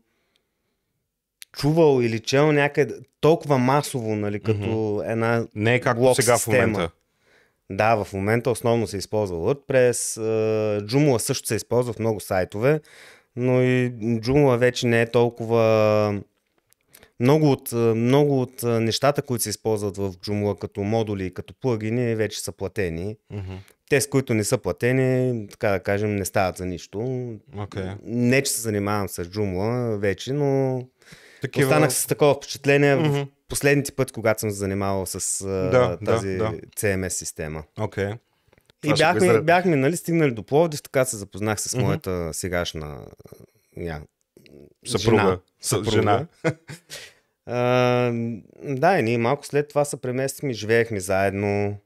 чувал 1.52 2.02
или 2.02 2.20
чел 2.20 2.52
някъде 2.52 2.94
толкова 3.20 3.58
масово, 3.58 4.16
нали, 4.16 4.40
като 4.40 4.60
mm-hmm. 4.60 5.12
една 5.12 5.46
Не 5.54 5.74
е 5.74 5.80
както 5.80 6.14
сега 6.14 6.38
в 6.38 6.46
момента. 6.46 6.90
Да, 7.70 8.04
в 8.04 8.12
момента 8.12 8.50
основно 8.50 8.86
се 8.86 8.96
използва 8.96 9.36
WordPress. 9.36 10.20
Joomla 10.80 11.18
също 11.18 11.48
се 11.48 11.54
използва 11.54 11.92
в 11.92 11.98
много 11.98 12.20
сайтове, 12.20 12.80
но 13.36 13.62
и 13.62 13.92
Joomla 13.94 14.56
вече 14.56 14.86
не 14.86 15.02
е 15.02 15.10
толкова... 15.10 16.20
Много 17.20 17.50
от, 17.50 17.72
много 17.96 18.40
от 18.40 18.62
нещата, 18.62 19.22
които 19.22 19.42
се 19.42 19.50
използват 19.50 19.96
в 19.96 20.12
Joomla 20.12 20.58
като 20.58 20.80
модули 20.80 21.26
и 21.26 21.34
като 21.34 21.54
плагини, 21.60 22.14
вече 22.14 22.40
са 22.40 22.52
платени. 22.52 23.16
Mm-hmm. 23.32 23.58
Те, 23.88 24.00
с 24.00 24.08
които 24.08 24.34
не 24.34 24.44
са 24.44 24.58
платени, 24.58 25.46
така 25.48 25.70
да 25.70 25.80
кажем, 25.80 26.16
не 26.16 26.24
стават 26.24 26.56
за 26.56 26.66
нищо. 26.66 26.98
Okay. 27.56 27.96
Не, 28.02 28.42
че 28.42 28.52
се 28.52 28.60
занимавам 28.60 29.08
с 29.08 29.24
Joomla 29.24 29.96
вече, 29.96 30.32
но 30.32 30.82
Такива... 31.40 31.68
останах 31.68 31.92
с 31.92 32.06
такова 32.06 32.34
впечатление 32.34 32.96
mm-hmm. 32.96 33.24
в 33.24 33.26
последните 33.48 33.92
път, 33.92 34.12
когато 34.12 34.40
съм 34.40 34.50
се 34.50 34.56
занимавал 34.56 35.06
с 35.06 35.44
да, 35.46 35.98
тази 36.04 36.28
да, 36.28 36.36
да. 36.36 36.52
CMS 36.52 37.08
система. 37.08 37.64
Okay. 37.78 38.18
И 38.84 38.94
бяхме, 38.98 39.40
бяхме 39.40 39.76
нали, 39.76 39.96
стигнали 39.96 40.30
до 40.30 40.42
Пловдив, 40.42 40.82
така 40.82 41.04
се 41.04 41.16
запознах 41.16 41.60
с 41.60 41.68
mm-hmm. 41.68 41.80
моята 41.80 42.34
сегашна 42.34 43.06
я, 43.76 44.02
съпруга. 44.86 45.22
Жена. 45.22 45.38
съпруга. 45.60 45.90
жена. 45.90 46.26
а, 47.46 48.12
да, 48.62 48.98
и 48.98 49.02
ние 49.02 49.18
малко 49.18 49.46
след 49.46 49.68
това 49.68 49.84
се 49.84 49.96
преместихме, 49.96 50.52
живеехме 50.52 51.00
заедно. 51.00 51.76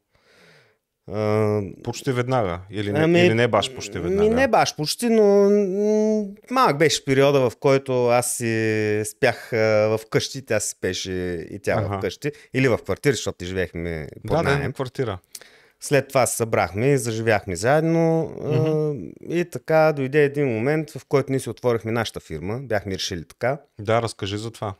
Uh, 1.10 1.82
почти 1.82 2.12
веднага. 2.12 2.60
Или 2.70 2.92
не, 2.92 2.98
ами, 2.98 3.20
или 3.20 3.34
не 3.34 3.48
баш 3.48 3.74
почти 3.74 3.98
веднага? 3.98 4.22
Ми 4.22 4.34
не 4.34 4.48
баш 4.48 4.76
почти, 4.76 5.08
но 5.08 5.50
малък 6.50 6.78
беше 6.78 7.04
периода, 7.04 7.50
в 7.50 7.56
който 7.60 8.08
аз 8.08 8.36
си 8.36 9.02
спях 9.04 9.48
в 9.52 10.00
къщи, 10.10 10.46
тя 10.46 10.60
си 10.60 10.68
спеше 10.68 11.46
и 11.50 11.58
тя 11.62 11.72
ага. 11.72 11.98
в 11.98 12.00
къщи. 12.00 12.32
Или 12.54 12.68
в 12.68 12.78
квартира, 12.78 13.12
защото 13.12 13.44
живеехме 13.44 14.08
под 14.26 14.44
да. 14.44 14.58
Да, 14.58 14.72
квартира. 14.72 15.18
След 15.80 16.08
това 16.08 16.26
се 16.26 16.36
събрахме 16.36 16.86
и 16.92 16.98
заживяхме 16.98 17.56
заедно. 17.56 18.32
Uh-huh. 18.40 19.12
И 19.28 19.50
така 19.50 19.92
дойде 19.96 20.24
един 20.24 20.46
момент, 20.46 20.90
в 20.90 21.06
който 21.08 21.32
ние 21.32 21.40
си 21.40 21.50
отворихме 21.50 21.92
нашата 21.92 22.20
фирма. 22.20 22.60
Бяхме 22.62 22.94
решили 22.94 23.28
така. 23.28 23.60
Да, 23.80 24.02
разкажи 24.02 24.38
за 24.38 24.50
това. 24.50 24.74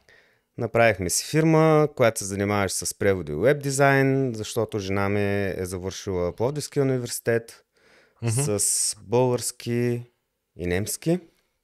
Направихме 0.59 1.11
си 1.11 1.27
фирма, 1.31 1.89
която 1.97 2.19
се 2.19 2.25
занимаваше 2.25 2.75
с 2.75 2.99
преводи 2.99 3.33
и 3.33 3.35
веб 3.35 3.63
дизайн, 3.63 4.35
защото 4.35 4.79
жена 4.79 5.09
ми 5.09 5.47
е 5.47 5.65
завършила 5.65 6.37
Пловдивския 6.37 6.83
университет 6.83 7.65
mm-hmm. 8.23 8.59
с 8.59 8.97
български 9.03 10.03
и 10.57 10.67
немски. 10.67 11.19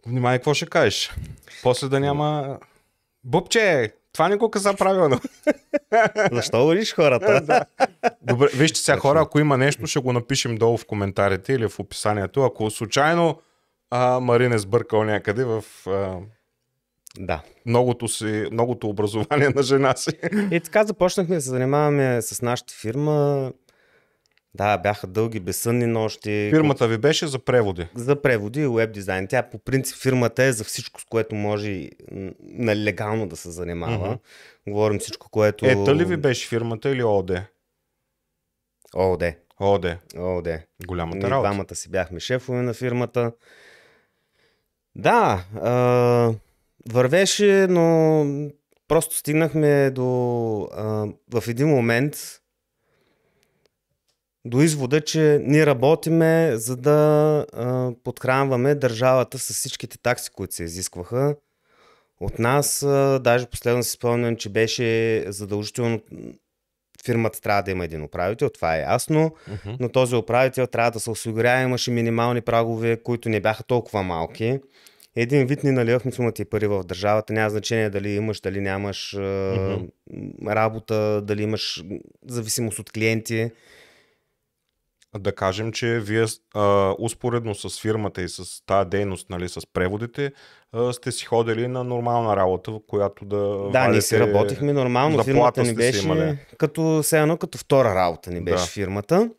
Внимай, 0.06 0.38
какво 0.38 0.54
ще 0.54 0.66
кажеш? 0.66 1.10
После 1.62 1.88
да 1.88 2.00
няма... 2.00 2.58
Бубче, 3.24 3.92
това 4.12 4.28
не 4.28 4.36
го 4.36 4.50
каза 4.50 4.74
правилно. 4.74 5.20
Защо 6.32 6.58
говориш 6.58 6.94
хората? 6.94 7.64
Добре, 8.22 8.48
вижте 8.54 8.80
сега 8.80 8.98
хора, 8.98 9.20
ако 9.20 9.38
има 9.40 9.58
нещо, 9.58 9.86
ще 9.86 9.98
го 10.00 10.12
напишем 10.12 10.56
долу 10.56 10.76
в 10.76 10.86
коментарите 10.86 11.52
или 11.52 11.68
в 11.68 11.80
описанието. 11.80 12.42
Ако 12.44 12.70
случайно 12.70 13.40
а, 13.90 14.20
Марин 14.20 14.52
е 14.52 14.58
сбъркал 14.58 15.04
някъде 15.04 15.44
в 15.44 15.64
а, 15.86 16.16
да. 17.18 17.42
Многото, 17.66 18.08
си, 18.08 18.44
многото 18.52 18.88
образование 18.88 19.48
на 19.48 19.62
жена 19.62 19.96
си. 19.96 20.10
И 20.50 20.60
така 20.60 20.84
започнахме 20.84 21.34
да 21.34 21.40
се 21.40 21.50
занимаваме 21.50 22.22
с 22.22 22.42
нашата 22.42 22.74
фирма. 22.74 23.52
Да, 24.54 24.78
бяха 24.78 25.06
дълги, 25.06 25.40
безсънни 25.40 25.86
нощи. 25.86 26.48
Фирмата 26.50 26.88
ви 26.88 26.98
беше 26.98 27.26
за 27.26 27.38
преводи? 27.38 27.86
За 27.94 28.22
преводи 28.22 28.60
и 28.60 28.66
веб 28.66 28.92
дизайн. 28.92 29.26
Тя 29.26 29.42
по 29.42 29.58
принцип 29.58 29.96
фирмата 29.96 30.42
е 30.42 30.52
за 30.52 30.64
всичко, 30.64 31.00
с 31.00 31.04
което 31.04 31.34
може 31.34 31.90
легално 32.60 33.28
да 33.28 33.36
се 33.36 33.50
занимава. 33.50 34.08
Mm-hmm. 34.08 34.70
Говорим 34.70 34.98
всичко, 34.98 35.30
което... 35.30 35.66
Ета 35.66 35.94
ли 35.94 36.04
ви 36.04 36.16
беше 36.16 36.48
фирмата 36.48 36.90
или 36.90 37.02
ООД? 37.02 37.42
ООД. 38.96 39.34
ООД. 39.60 39.96
ООД. 40.18 40.48
Голямата 40.86 41.18
Ние 41.18 41.30
работа. 41.30 41.50
Двамата 41.50 41.74
си 41.74 41.90
бяхме 41.90 42.20
шефове 42.20 42.62
на 42.62 42.74
фирмата. 42.74 43.32
Да, 44.96 45.44
а 45.62 46.32
Вървеше, 46.88 47.66
но 47.70 48.26
просто 48.88 49.16
стигнахме 49.16 49.90
до, 49.90 50.68
а, 50.72 51.06
в 51.32 51.48
един 51.48 51.68
момент 51.68 52.39
до 54.44 54.60
извода, 54.60 55.00
че 55.00 55.40
ние 55.44 55.66
работиме 55.66 56.52
за 56.54 56.76
да 56.76 56.96
а, 57.52 57.90
подхранваме 58.04 58.74
държавата 58.74 59.38
с 59.38 59.54
всичките 59.54 59.98
такси, 59.98 60.30
които 60.30 60.54
се 60.54 60.64
изискваха. 60.64 61.36
От 62.20 62.38
нас, 62.38 62.82
а, 62.82 63.20
даже 63.24 63.46
последно 63.46 63.82
си 63.82 63.90
спомням, 63.90 64.36
че 64.36 64.48
беше 64.48 65.24
задължително 65.28 66.00
фирмата 67.04 67.40
трябва 67.40 67.62
да 67.62 67.70
има 67.70 67.84
един 67.84 68.02
управител, 68.02 68.48
това 68.48 68.76
е 68.76 68.80
ясно, 68.80 69.34
uh-huh. 69.50 69.76
но 69.80 69.88
този 69.88 70.16
управител 70.16 70.66
трябва 70.66 70.90
да 70.90 71.00
се 71.00 71.10
осигурява, 71.10 71.62
имаше 71.62 71.90
минимални 71.90 72.40
прагове, 72.40 72.96
които 72.96 73.28
не 73.28 73.40
бяха 73.40 73.62
толкова 73.62 74.02
малки 74.02 74.60
един 75.16 75.46
вид 75.46 75.64
ни 75.64 75.70
наливахме 75.70 76.12
сумати 76.12 76.44
пари 76.44 76.66
в 76.66 76.84
държавата. 76.84 77.32
Няма 77.32 77.50
значение 77.50 77.90
дали 77.90 78.10
имаш, 78.10 78.40
дали 78.40 78.60
нямаш 78.60 79.14
mm-hmm. 79.16 79.88
работа, 80.46 81.22
дали 81.22 81.42
имаш 81.42 81.84
зависимост 82.26 82.78
от 82.78 82.90
клиенти. 82.90 83.50
Да 85.18 85.32
кажем, 85.32 85.72
че 85.72 86.00
вие 86.00 86.24
а, 86.54 86.94
успоредно 86.98 87.54
с 87.54 87.80
фирмата 87.80 88.22
и 88.22 88.28
с 88.28 88.66
тази 88.66 88.90
дейност, 88.90 89.30
нали, 89.30 89.48
с 89.48 89.60
преводите, 89.72 90.32
а, 90.72 90.92
сте 90.92 91.12
си 91.12 91.24
ходили 91.24 91.68
на 91.68 91.84
нормална 91.84 92.36
работа, 92.36 92.70
в 92.70 92.80
която 92.86 93.24
да. 93.24 93.70
Да, 93.72 93.88
ние 93.88 94.02
си 94.02 94.20
работихме 94.20 94.72
нормално. 94.72 95.24
Фирмата 95.24 95.62
ни 95.62 95.74
беше 95.74 96.38
като, 96.58 97.00
все 97.02 97.20
едно 97.20 97.36
като 97.36 97.58
втора 97.58 97.94
работа 97.94 98.30
ни 98.30 98.40
беше 98.40 98.64
да. 98.64 98.70
фирмата. 98.70 99.30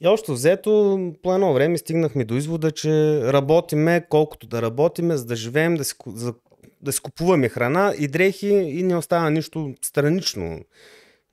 И 0.00 0.06
още 0.08 0.32
взето, 0.32 1.12
по 1.22 1.34
едно 1.34 1.52
време 1.54 1.78
стигнахме 1.78 2.24
до 2.24 2.34
извода, 2.34 2.70
че 2.70 3.20
работиме 3.32 4.06
колкото 4.08 4.46
да 4.46 4.62
работиме, 4.62 5.16
за 5.16 5.24
да 5.24 5.36
живеем, 5.36 5.74
да 5.74 5.84
си, 5.84 5.94
за, 6.06 6.34
да 6.80 6.92
си 6.92 7.00
купуваме 7.00 7.48
храна 7.48 7.94
и 7.98 8.08
дрехи 8.08 8.48
и 8.48 8.82
не 8.82 8.96
остава 8.96 9.30
нищо 9.30 9.74
странично. 9.82 10.60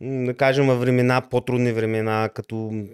Да 0.01 0.33
кажем 0.33 0.67
във 0.67 0.79
времена, 0.79 1.21
по-трудни 1.29 1.71
времена, 1.71 2.29
като 2.35 2.85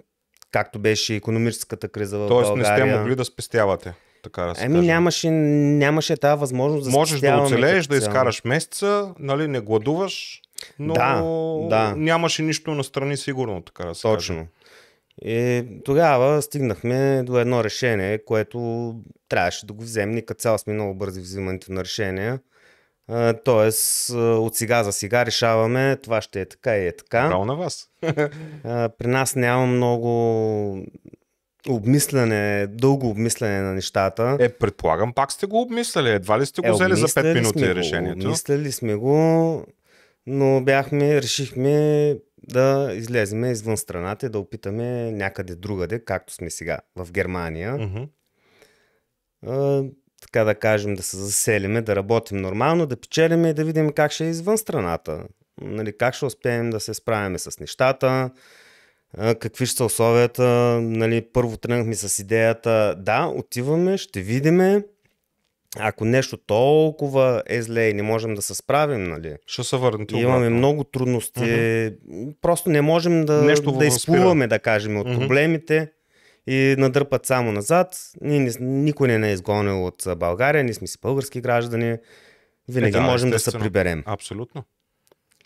както 0.50 0.78
беше 0.78 1.14
економическата 1.14 1.88
криза 1.88 2.18
в 2.18 2.28
Тоест 2.28 2.48
България. 2.48 2.84
не 2.86 2.90
сте 2.90 2.98
могли 2.98 3.14
да 3.14 3.24
спестявате. 3.24 3.94
Така 4.22 4.42
да 4.42 4.64
Еми 4.64 4.80
нямаше, 4.80 5.30
нямаше 5.30 6.16
тази 6.16 6.40
възможност 6.40 6.84
да 6.84 6.90
Можеш 6.90 7.20
да 7.20 7.36
оцелееш, 7.36 7.86
да 7.86 7.96
изкараш 7.96 8.44
месеца, 8.44 9.14
нали, 9.18 9.48
не 9.48 9.60
гладуваш, 9.60 10.42
но 10.78 10.94
да, 10.94 11.22
да. 11.70 11.94
нямаше 11.96 12.42
нищо 12.42 12.74
настрани 12.74 13.16
сигурно, 13.16 13.62
така 13.62 13.84
да 13.84 13.94
се 13.94 14.02
Точно. 14.02 14.36
Каже. 14.36 14.48
И 15.24 15.64
тогава 15.84 16.42
стигнахме 16.42 17.22
до 17.22 17.38
едно 17.38 17.64
решение, 17.64 18.18
което 18.24 18.94
трябваше 19.28 19.66
да 19.66 19.72
го 19.72 19.82
вземем. 19.82 20.10
Ние 20.10 20.22
като 20.22 20.40
цяло 20.40 20.58
сме 20.58 20.72
много 20.72 20.94
бързи 20.94 21.20
взимането 21.20 21.72
на 21.72 21.84
решения. 21.84 22.38
Тоест, 23.44 24.10
от 24.14 24.54
сега 24.54 24.84
за 24.84 24.92
сега 24.92 25.26
решаваме, 25.26 25.96
това 25.96 26.20
ще 26.20 26.40
е 26.40 26.44
така 26.46 26.76
и 26.76 26.86
е 26.86 26.96
така. 26.96 27.28
Право 27.28 27.44
на 27.44 27.56
вас. 27.56 27.88
При 28.98 29.06
нас 29.06 29.36
няма 29.36 29.66
много 29.66 30.86
обмислене, 31.68 32.66
дълго 32.66 33.10
обмислене 33.10 33.60
на 33.60 33.72
нещата. 33.72 34.36
Е, 34.40 34.48
предполагам, 34.48 35.12
пак 35.12 35.32
сте 35.32 35.46
го 35.46 35.60
обмисляли. 35.60 36.10
Едва 36.10 36.40
ли 36.40 36.46
сте 36.46 36.60
го 36.60 36.68
е, 36.68 36.72
взели 36.72 36.96
за 36.96 37.06
5 37.06 37.34
минути 37.34 37.74
решението? 37.74 38.26
Обмисляли 38.26 38.72
сме 38.72 38.94
го, 38.94 39.64
но 40.26 40.60
бяхме, 40.60 41.22
решихме 41.22 42.16
да 42.42 42.90
излезем 42.94 43.44
извън 43.44 43.76
страната 43.76 44.26
и 44.26 44.28
да 44.28 44.38
опитаме 44.38 45.12
някъде 45.12 45.54
другаде, 45.54 46.04
както 46.04 46.34
сме 46.34 46.50
сега 46.50 46.78
в 46.96 47.12
Германия. 47.12 47.76
Mm-hmm. 47.78 48.08
Така 50.22 50.44
да 50.44 50.54
кажем, 50.54 50.94
да 50.94 51.02
се 51.02 51.16
заселиме, 51.16 51.82
да 51.82 51.96
работим 51.96 52.38
нормално, 52.38 52.86
да 52.86 52.96
печелиме 52.96 53.50
и 53.50 53.54
да 53.54 53.64
видим 53.64 53.92
как 53.92 54.12
ще 54.12 54.26
е 54.26 54.30
извън 54.30 54.58
страната. 54.58 55.24
Нали, 55.60 55.98
как 55.98 56.14
ще 56.14 56.24
успеем 56.24 56.70
да 56.70 56.80
се 56.80 56.94
справяме 56.94 57.38
с 57.38 57.60
нещата, 57.60 58.30
какви 59.18 59.66
ще 59.66 59.76
са 59.76 59.84
условията. 59.84 60.44
Нали, 60.82 61.26
първо 61.32 61.56
тръгнахме 61.56 61.94
с 61.94 62.18
идеята, 62.18 62.94
да, 62.98 63.26
отиваме, 63.26 63.98
ще 63.98 64.20
видиме, 64.20 64.82
ако 65.78 66.04
нещо 66.04 66.36
толкова 66.36 67.42
е 67.46 67.62
зле 67.62 67.88
и 67.88 67.94
не 67.94 68.02
можем 68.02 68.34
да 68.34 68.42
се 68.42 68.54
справим, 68.54 69.04
нали? 69.04 69.36
Ще 69.46 69.64
се 69.64 69.76
върнете 69.76 70.16
Имаме 70.16 70.48
много 70.48 70.84
трудности. 70.84 71.40
Mm-hmm. 71.40 72.34
Просто 72.40 72.70
не 72.70 72.80
можем 72.80 73.24
да, 73.24 73.42
нещо 73.42 73.72
да 73.72 73.86
изплуваме, 73.86 74.46
да 74.46 74.58
кажем, 74.58 74.96
от 74.96 75.06
mm-hmm. 75.06 75.18
проблемите 75.18 75.92
и 76.46 76.74
надърпат 76.78 77.26
само 77.26 77.52
назад. 77.52 77.96
Ни, 78.20 78.50
никой 78.60 79.08
не 79.08 79.28
е 79.28 79.32
изгонил 79.32 79.86
от 79.86 80.04
България, 80.16 80.64
ние 80.64 80.74
сме 80.74 80.86
си 80.86 80.98
български 81.02 81.40
граждани. 81.40 81.96
Винаги 82.68 82.96
е, 82.96 83.00
да, 83.00 83.06
можем 83.06 83.30
да 83.30 83.38
се 83.38 83.58
приберем. 83.58 84.02
Абсолютно. 84.06 84.64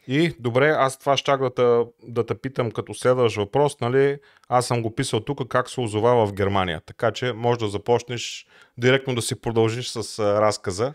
И 0.06 0.34
добре, 0.38 0.68
аз 0.68 0.98
това 0.98 1.16
щях 1.16 1.40
да 1.40 1.54
те, 1.54 1.90
да 2.08 2.26
те 2.26 2.34
питам 2.34 2.70
като 2.70 2.94
следващ 2.94 3.36
въпрос, 3.36 3.80
нали? 3.80 4.18
Аз 4.48 4.66
съм 4.66 4.82
го 4.82 4.94
писал 4.94 5.20
тук 5.20 5.48
как 5.48 5.70
се 5.70 5.80
озовава 5.80 6.26
в 6.26 6.32
Германия, 6.32 6.80
така 6.86 7.12
че 7.12 7.32
може 7.32 7.58
да 7.58 7.68
започнеш 7.68 8.46
директно 8.78 9.14
да 9.14 9.22
си 9.22 9.40
продължиш 9.40 9.88
с 9.88 10.18
разказа. 10.18 10.92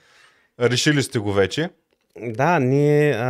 Решили 0.60 1.04
сте 1.04 1.20
го 1.20 1.34
вече. 1.34 1.70
Да, 2.20 2.60
ние, 2.60 3.12
а, 3.12 3.28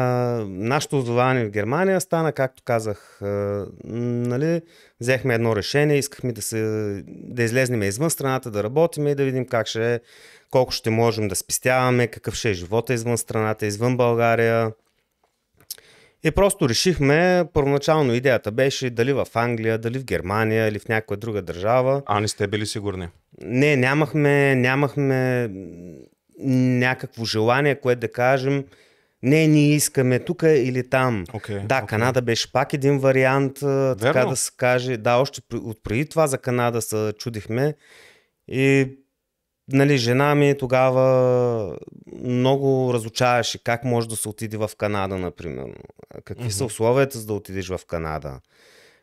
нашето 0.48 0.98
озование 0.98 1.46
в 1.46 1.50
Германия 1.50 2.01
стана, 2.01 2.32
както 2.32 2.63
казах, 2.63 3.22
а, 3.22 3.65
нали, 3.84 4.62
взехме 5.01 5.34
едно 5.34 5.56
решение, 5.56 5.98
искахме 5.98 6.32
да, 6.32 6.42
се, 6.42 6.62
да 7.08 7.44
излезнем 7.44 7.84
извън 7.84 8.10
страната, 8.10 8.51
да 8.51 8.63
работим 8.63 9.08
и 9.08 9.15
да 9.15 9.24
видим 9.24 9.48
как 9.48 9.68
ще 9.68 9.94
е, 9.94 10.00
колко 10.51 10.72
ще 10.72 10.89
можем 10.89 11.27
да 11.27 11.36
спестяваме, 11.36 12.08
какъв 12.08 12.36
ще 12.36 12.50
е 12.50 12.54
живота 12.54 12.94
извън 12.94 13.18
страната, 13.18 13.65
извън 13.65 13.98
България. 13.98 14.72
И 16.24 16.32
просто 16.32 16.70
решихме, 16.70 17.46
първоначално 17.54 18.13
идеята 18.13 18.51
беше 18.51 18.89
дали 18.89 19.13
в 19.13 19.27
Англия, 19.36 19.77
дали 19.77 20.00
в 20.00 20.06
Германия 20.06 20.68
или 20.68 20.80
в 20.80 20.88
някоя 20.88 21.18
друга 21.18 21.42
държава. 21.42 22.01
А 22.06 22.20
не 22.20 22.27
сте 22.27 22.48
били 22.48 22.65
сигурни? 22.65 23.08
Не, 23.42 23.75
нямахме, 23.75 24.56
нямахме 24.56 25.50
някакво 26.39 27.25
желание, 27.25 27.75
което 27.75 28.00
да 28.00 28.12
кажем, 28.12 28.65
не, 29.24 29.48
ние 29.48 29.75
искаме 29.75 30.20
тук 30.20 30.44
или 30.44 30.89
там. 30.89 31.25
Okay, 31.25 31.65
да, 31.65 31.82
okay. 31.82 31.86
Канада 31.86 32.22
беше 32.22 32.51
пак 32.51 32.74
един 32.74 33.00
вариант, 33.00 33.60
Верно? 33.60 33.96
така 33.96 34.25
да 34.25 34.36
се 34.36 34.51
каже. 34.58 34.98
Да, 34.98 35.15
още 35.15 35.42
от 35.54 35.84
преди 35.84 36.10
това 36.10 36.27
за 36.27 36.38
Канада 36.38 36.82
се 36.82 37.13
чудихме. 37.20 37.74
И 38.48 38.88
нали, 39.72 39.98
жена 39.98 40.36
ми 40.36 40.58
тогава 40.58 41.77
много 42.24 42.94
разучаваше 42.94 43.63
как 43.63 43.84
може 43.84 44.10
да 44.10 44.15
се 44.15 44.30
отиде 44.30 44.58
в 44.58 44.72
Канада, 44.77 45.18
например. 45.18 45.65
Какви 46.25 46.50
mm-hmm. 46.50 46.58
са 46.58 46.65
условията 46.65 47.18
за 47.18 47.25
да 47.25 47.34
отидеш 47.34 47.68
в 47.68 47.80
Канада? 47.88 48.39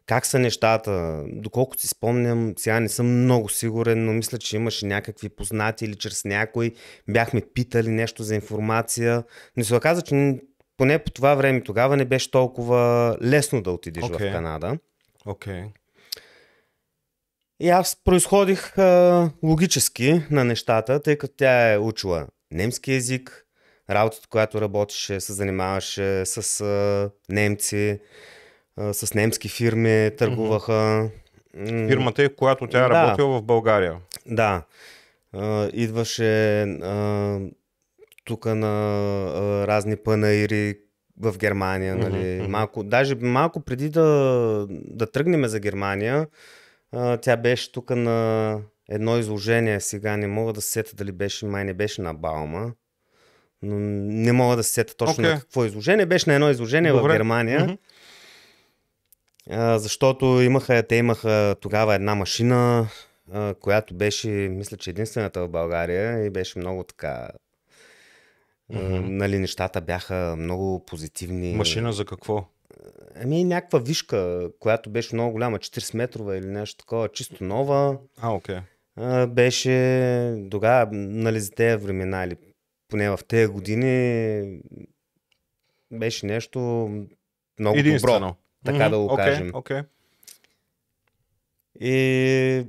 Как 0.06 0.26
са 0.26 0.38
нещата? 0.38 1.24
Доколкото 1.26 1.82
си 1.82 1.88
спомням, 1.88 2.54
сега 2.56 2.80
не 2.80 2.88
съм 2.88 3.22
много 3.22 3.48
сигурен, 3.48 4.04
но 4.04 4.12
мисля, 4.12 4.38
че 4.38 4.56
имаше 4.56 4.86
някакви 4.86 5.28
познати 5.28 5.84
или 5.84 5.94
чрез 5.94 6.24
някой 6.24 6.72
бяхме 7.08 7.40
питали 7.54 7.88
нещо 7.88 8.22
за 8.22 8.34
информация. 8.34 9.24
Но 9.56 9.64
се 9.64 9.74
оказа, 9.74 10.02
че 10.02 10.40
поне 10.76 10.98
по 10.98 11.10
това 11.10 11.34
време 11.34 11.60
тогава 11.60 11.96
не 11.96 12.04
беше 12.04 12.30
толкова 12.30 13.16
лесно 13.22 13.62
да 13.62 13.70
отидеш 13.70 14.04
okay. 14.04 14.30
в 14.30 14.32
Канада. 14.32 14.78
Okay. 15.26 15.66
И 17.60 17.68
аз 17.68 17.96
произходих 18.04 18.78
а, 18.78 19.30
логически 19.42 20.22
на 20.30 20.44
нещата, 20.44 21.02
тъй 21.02 21.18
като 21.18 21.34
тя 21.36 21.72
е 21.72 21.78
учила 21.78 22.26
немски 22.50 22.92
язик, 22.92 23.46
работата, 23.90 24.28
която 24.28 24.60
работеше, 24.60 25.20
се 25.20 25.32
занимаваше 25.32 26.26
с 26.26 26.60
а, 26.60 27.10
немци, 27.28 28.00
а, 28.76 28.94
с 28.94 29.14
немски 29.14 29.48
фирми, 29.48 30.10
търгуваха. 30.18 31.10
Фирмата 31.66 32.22
е, 32.22 32.28
която 32.28 32.66
тя 32.66 32.78
е 32.84 32.88
да, 32.88 32.88
работила 32.88 33.38
в 33.38 33.42
България. 33.42 33.96
Да. 34.26 34.62
А, 35.32 35.70
идваше 35.72 36.62
а, 36.62 37.38
тук 38.24 38.46
на 38.46 38.94
а, 39.36 39.66
разни 39.66 39.96
панаири 39.96 40.78
в 41.20 41.38
Германия. 41.38 41.96
Нали? 41.96 42.14
Mm-hmm. 42.14 42.46
Малко, 42.46 42.84
даже 42.84 43.14
малко 43.14 43.60
преди 43.60 43.88
да, 43.88 44.66
да 44.70 45.10
тръгнем 45.10 45.46
за 45.46 45.60
Германия, 45.60 46.26
а, 46.92 47.16
тя 47.16 47.36
беше 47.36 47.72
тук 47.72 47.90
на 47.90 48.58
едно 48.88 49.18
изложение. 49.18 49.80
Сега 49.80 50.16
не 50.16 50.26
мога 50.26 50.52
да 50.52 50.60
се 50.60 50.70
сета 50.70 50.94
дали 50.94 51.12
беше, 51.12 51.46
май 51.46 51.64
не 51.64 51.74
беше 51.74 52.02
на 52.02 52.14
Баума. 52.14 52.72
Но 53.62 53.78
не 53.78 54.32
мога 54.32 54.56
да 54.56 54.62
се 54.62 54.72
сета 54.72 54.96
точно 54.96 55.24
okay. 55.24 55.34
на 55.34 55.40
какво 55.40 55.64
изложение. 55.64 56.06
Беше 56.06 56.30
на 56.30 56.34
едно 56.34 56.50
изложение 56.50 56.92
Добре. 56.92 57.12
в 57.12 57.16
Германия. 57.16 57.60
Mm-hmm. 57.60 57.78
А, 59.50 59.78
защото 59.78 60.24
имаха, 60.40 60.82
те 60.82 60.96
имаха 60.96 61.56
тогава 61.60 61.94
една 61.94 62.14
машина, 62.14 62.88
а, 63.32 63.54
която 63.54 63.94
беше, 63.94 64.28
мисля, 64.28 64.76
че 64.76 64.90
единствената 64.90 65.40
в 65.40 65.48
България 65.48 66.24
и 66.24 66.30
беше 66.30 66.58
много 66.58 66.84
така. 66.84 67.28
Mm-hmm. 68.72 69.00
нали, 69.08 69.38
нещата 69.38 69.80
бяха 69.80 70.34
много 70.38 70.84
позитивни. 70.86 71.54
Машина 71.54 71.92
за 71.92 72.04
какво? 72.04 72.44
Ами 73.14 73.44
някаква 73.44 73.78
вишка, 73.78 74.50
която 74.58 74.90
беше 74.90 75.14
много 75.14 75.32
голяма, 75.32 75.58
40 75.58 75.96
метрова 75.96 76.36
или 76.36 76.46
нещо 76.46 76.76
такова, 76.76 77.08
чисто 77.08 77.44
нова. 77.44 77.98
А, 78.20 78.30
окей. 78.34 78.56
Okay. 78.98 79.26
Беше 79.26 80.48
тогава, 80.50 80.88
нали, 80.92 81.40
за 81.40 81.50
тези 81.50 81.84
времена 81.84 82.24
или 82.24 82.36
поне 82.88 83.10
в 83.10 83.20
тези 83.28 83.46
години 83.46 84.60
беше 85.90 86.26
нещо 86.26 86.58
много 87.58 87.82
добро 87.82 88.34
така 88.64 88.78
mm-hmm. 88.78 88.90
да 88.90 88.98
го 88.98 89.08
okay, 89.08 89.16
кажем. 89.16 89.52
Okay. 89.52 89.84
И 91.80 92.66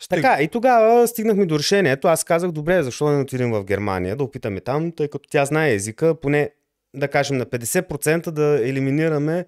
Стиг... 0.00 0.22
Така, 0.22 0.42
и 0.42 0.48
тогава 0.48 1.08
стигнахме 1.08 1.46
до 1.46 1.58
решението. 1.58 2.08
Аз 2.08 2.24
казах, 2.24 2.50
добре, 2.50 2.82
защо 2.82 3.10
не 3.10 3.22
отидем 3.22 3.52
в 3.52 3.64
Германия, 3.64 4.16
да 4.16 4.24
опитаме 4.24 4.60
там, 4.60 4.92
тъй 4.92 5.08
като 5.08 5.28
тя 5.28 5.44
знае 5.44 5.74
езика, 5.74 6.14
поне 6.14 6.50
да 6.94 7.08
кажем 7.08 7.36
на 7.36 7.46
50% 7.46 8.30
да 8.30 8.68
елиминираме 8.68 9.46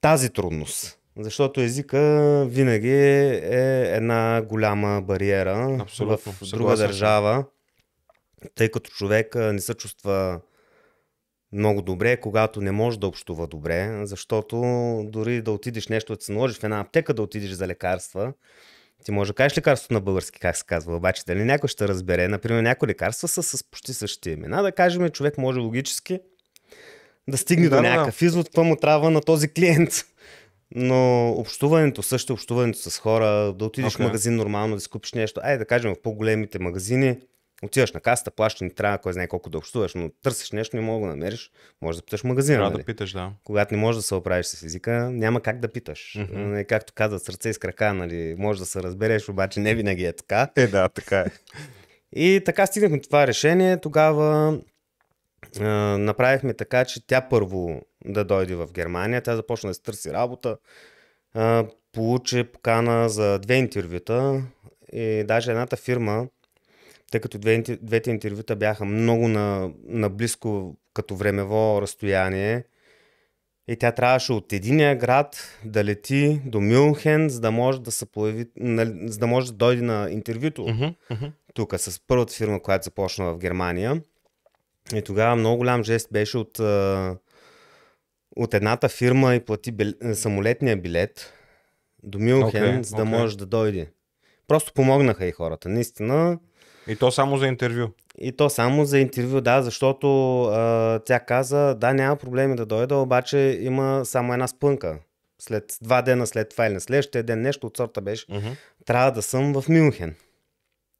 тази 0.00 0.30
трудност. 0.30 0.98
Защото 1.16 1.60
езика 1.60 2.00
винаги 2.48 2.92
е 2.92 3.96
една 3.96 4.42
голяма 4.42 5.02
бариера 5.02 5.78
Абсолютно. 5.80 6.32
в 6.32 6.50
друга 6.50 6.76
държава, 6.76 7.44
тъй 8.54 8.68
като 8.68 8.90
човек 8.90 9.34
не 9.34 9.60
се 9.60 9.74
чувства 9.74 10.40
много 11.52 11.82
добре, 11.82 12.16
когато 12.16 12.60
не 12.60 12.72
може 12.72 13.00
да 13.00 13.06
общува 13.06 13.46
добре, 13.46 14.00
защото 14.02 14.56
дори 15.04 15.42
да 15.42 15.52
отидеш 15.52 15.88
нещо, 15.88 16.16
да 16.16 16.22
се 16.22 16.32
наложиш 16.32 16.58
в 16.58 16.64
една 16.64 16.80
аптека 16.80 17.14
да 17.14 17.22
отидеш 17.22 17.50
за 17.50 17.66
лекарства, 17.66 18.32
ти 19.04 19.10
може 19.10 19.30
да 19.30 19.34
кажеш 19.34 19.58
лекарството 19.58 19.94
на 19.94 20.00
български, 20.00 20.40
как 20.40 20.56
се 20.56 20.64
казва, 20.66 20.96
обаче 20.96 21.22
дали 21.26 21.44
някой 21.44 21.68
ще 21.68 21.88
разбере. 21.88 22.28
Например, 22.28 22.62
някои 22.62 22.88
лекарства 22.88 23.28
са 23.28 23.42
с 23.42 23.64
почти 23.64 23.94
същите 23.94 24.30
имена. 24.30 24.62
Да 24.62 24.72
кажем, 24.72 25.08
човек 25.08 25.38
може 25.38 25.60
логически 25.60 26.20
да 27.28 27.38
стигне 27.38 27.68
да, 27.68 27.76
до 27.76 27.82
някакъв 27.82 28.20
да. 28.20 28.26
извод, 28.26 28.46
какво 28.46 28.64
му 28.64 28.76
трябва 28.76 29.10
на 29.10 29.20
този 29.20 29.48
клиент. 29.48 29.92
Но 30.74 31.30
общуването, 31.30 32.02
също 32.02 32.32
общуването 32.32 32.78
с 32.78 32.98
хора, 32.98 33.52
да 33.52 33.64
отидеш 33.64 33.92
okay. 33.92 33.96
в 33.96 33.98
магазин 33.98 34.36
нормално, 34.36 34.74
да 34.74 34.80
си 34.80 34.88
купиш 34.88 35.12
нещо, 35.12 35.40
ай 35.44 35.58
да 35.58 35.64
кажем 35.64 35.94
в 35.94 36.02
по-големите 36.02 36.58
магазини, 36.58 37.16
Отиваш 37.62 37.92
на 37.92 38.00
касата, 38.00 38.30
плащаш, 38.30 38.60
не 38.60 38.70
трябва 38.70 38.98
кой 38.98 39.12
знае 39.12 39.28
колко 39.28 39.50
да 39.50 39.58
общуваш, 39.58 39.94
но 39.94 40.10
търсиш 40.22 40.52
нещо, 40.52 40.76
не 40.76 40.82
мога 40.82 41.06
да 41.06 41.16
намериш, 41.16 41.50
може 41.82 41.98
да 41.98 42.04
питаш 42.04 42.24
магазина. 42.24 42.58
Трябва 42.58 42.70
нали? 42.70 42.82
да 42.82 42.86
питаш, 42.86 43.12
да. 43.12 43.32
Когато 43.44 43.74
не 43.74 43.80
можеш 43.80 43.96
да 43.96 44.02
се 44.02 44.14
оправиш 44.14 44.46
с 44.46 44.62
езика, 44.62 45.10
няма 45.10 45.40
как 45.40 45.60
да 45.60 45.68
питаш. 45.68 46.16
Mm-hmm. 46.18 46.66
Както 46.66 46.92
казват 46.92 47.22
сърце 47.22 47.48
и 47.48 47.54
с 47.54 47.58
крака, 47.58 47.94
нали, 47.94 48.34
може 48.38 48.60
да 48.60 48.66
се 48.66 48.82
разбереш, 48.82 49.28
обаче 49.28 49.60
не 49.60 49.74
винаги 49.74 50.04
е 50.04 50.12
така. 50.12 50.48
Е, 50.56 50.66
да, 50.66 50.88
така 50.88 51.20
е. 51.20 51.26
И 52.12 52.42
така 52.44 52.66
стигнахме 52.66 53.00
това 53.00 53.26
решение. 53.26 53.80
Тогава 53.80 54.58
а, 55.60 55.64
направихме 55.98 56.54
така, 56.54 56.84
че 56.84 57.06
тя 57.06 57.28
първо 57.28 57.80
да 58.04 58.24
дойде 58.24 58.54
в 58.54 58.72
Германия. 58.72 59.22
Тя 59.22 59.36
започна 59.36 59.70
да 59.70 59.74
се 59.74 59.82
търси 59.82 60.12
работа. 60.12 60.56
А, 61.34 61.66
получи 61.92 62.44
покана 62.44 63.08
за 63.08 63.38
две 63.38 63.54
интервюта. 63.54 64.42
И 64.92 65.24
даже 65.24 65.50
едната 65.50 65.76
фирма, 65.76 66.26
тъй 67.10 67.20
като 67.20 67.38
двете, 67.38 67.78
двете 67.82 68.10
интервюта 68.10 68.56
бяха 68.56 68.84
много 68.84 69.28
на, 69.28 69.70
наблизко 69.84 70.76
като 70.94 71.16
времево 71.16 71.82
разстояние. 71.82 72.64
И 73.68 73.76
тя 73.76 73.92
трябваше 73.92 74.32
от 74.32 74.52
единия 74.52 74.96
град 74.96 75.58
да 75.64 75.84
лети 75.84 76.40
до 76.44 76.60
Мюнхен, 76.60 77.28
за 77.28 77.40
да 77.40 77.50
може 77.50 77.80
да 77.80 77.90
се 77.90 78.06
появи, 78.06 78.46
за 79.04 79.18
да 79.18 79.26
може 79.26 79.46
да 79.46 79.52
дойде 79.52 79.82
на 79.82 80.10
интервюто 80.10 80.62
uh-huh, 80.62 80.94
uh-huh. 81.10 81.32
тук 81.54 81.74
с 81.78 82.00
първата 82.06 82.34
фирма, 82.34 82.62
която 82.62 82.84
започна 82.84 83.32
в 83.32 83.38
Германия. 83.38 84.02
И 84.94 85.02
тогава 85.02 85.36
много 85.36 85.56
голям 85.56 85.84
жест 85.84 86.08
беше 86.12 86.38
от, 86.38 86.58
от 88.36 88.54
едната 88.54 88.88
фирма 88.88 89.34
и 89.34 89.40
плати 89.40 89.72
бил, 89.72 89.92
самолетния 90.14 90.76
билет 90.76 91.32
до 92.02 92.18
Мюнхен, 92.18 92.62
okay, 92.62 92.80
за 92.80 92.96
да 92.96 93.02
okay. 93.02 93.08
може 93.08 93.38
да 93.38 93.46
дойде. 93.46 93.90
Просто 94.48 94.72
помогнаха 94.72 95.26
и 95.26 95.32
хората. 95.32 95.68
Наистина, 95.68 96.38
и 96.88 96.96
то 96.96 97.10
само 97.10 97.38
за 97.38 97.46
интервю. 97.46 97.88
И 98.18 98.32
то 98.32 98.50
само 98.50 98.84
за 98.84 98.98
интервю, 98.98 99.40
да, 99.40 99.62
защото 99.62 100.42
а, 100.44 100.98
тя 100.98 101.20
каза, 101.20 101.74
да, 101.74 101.94
няма 101.94 102.16
проблеми 102.16 102.56
да 102.56 102.66
дойда, 102.66 102.96
обаче 102.96 103.58
има 103.60 104.04
само 104.04 104.32
една 104.32 104.48
спънка. 104.48 104.98
След 105.42 105.78
два 105.82 106.02
дена 106.02 106.26
след 106.26 106.48
това 106.48 106.66
или 106.66 106.74
на 106.74 106.80
следващия 106.80 107.22
ден 107.22 107.40
нещо 107.40 107.66
от 107.66 107.76
сорта 107.76 108.00
беше, 108.00 108.26
uh-huh. 108.26 108.56
трябва 108.86 109.10
да 109.10 109.22
съм 109.22 109.60
в 109.60 109.68
Мюнхен. 109.68 110.14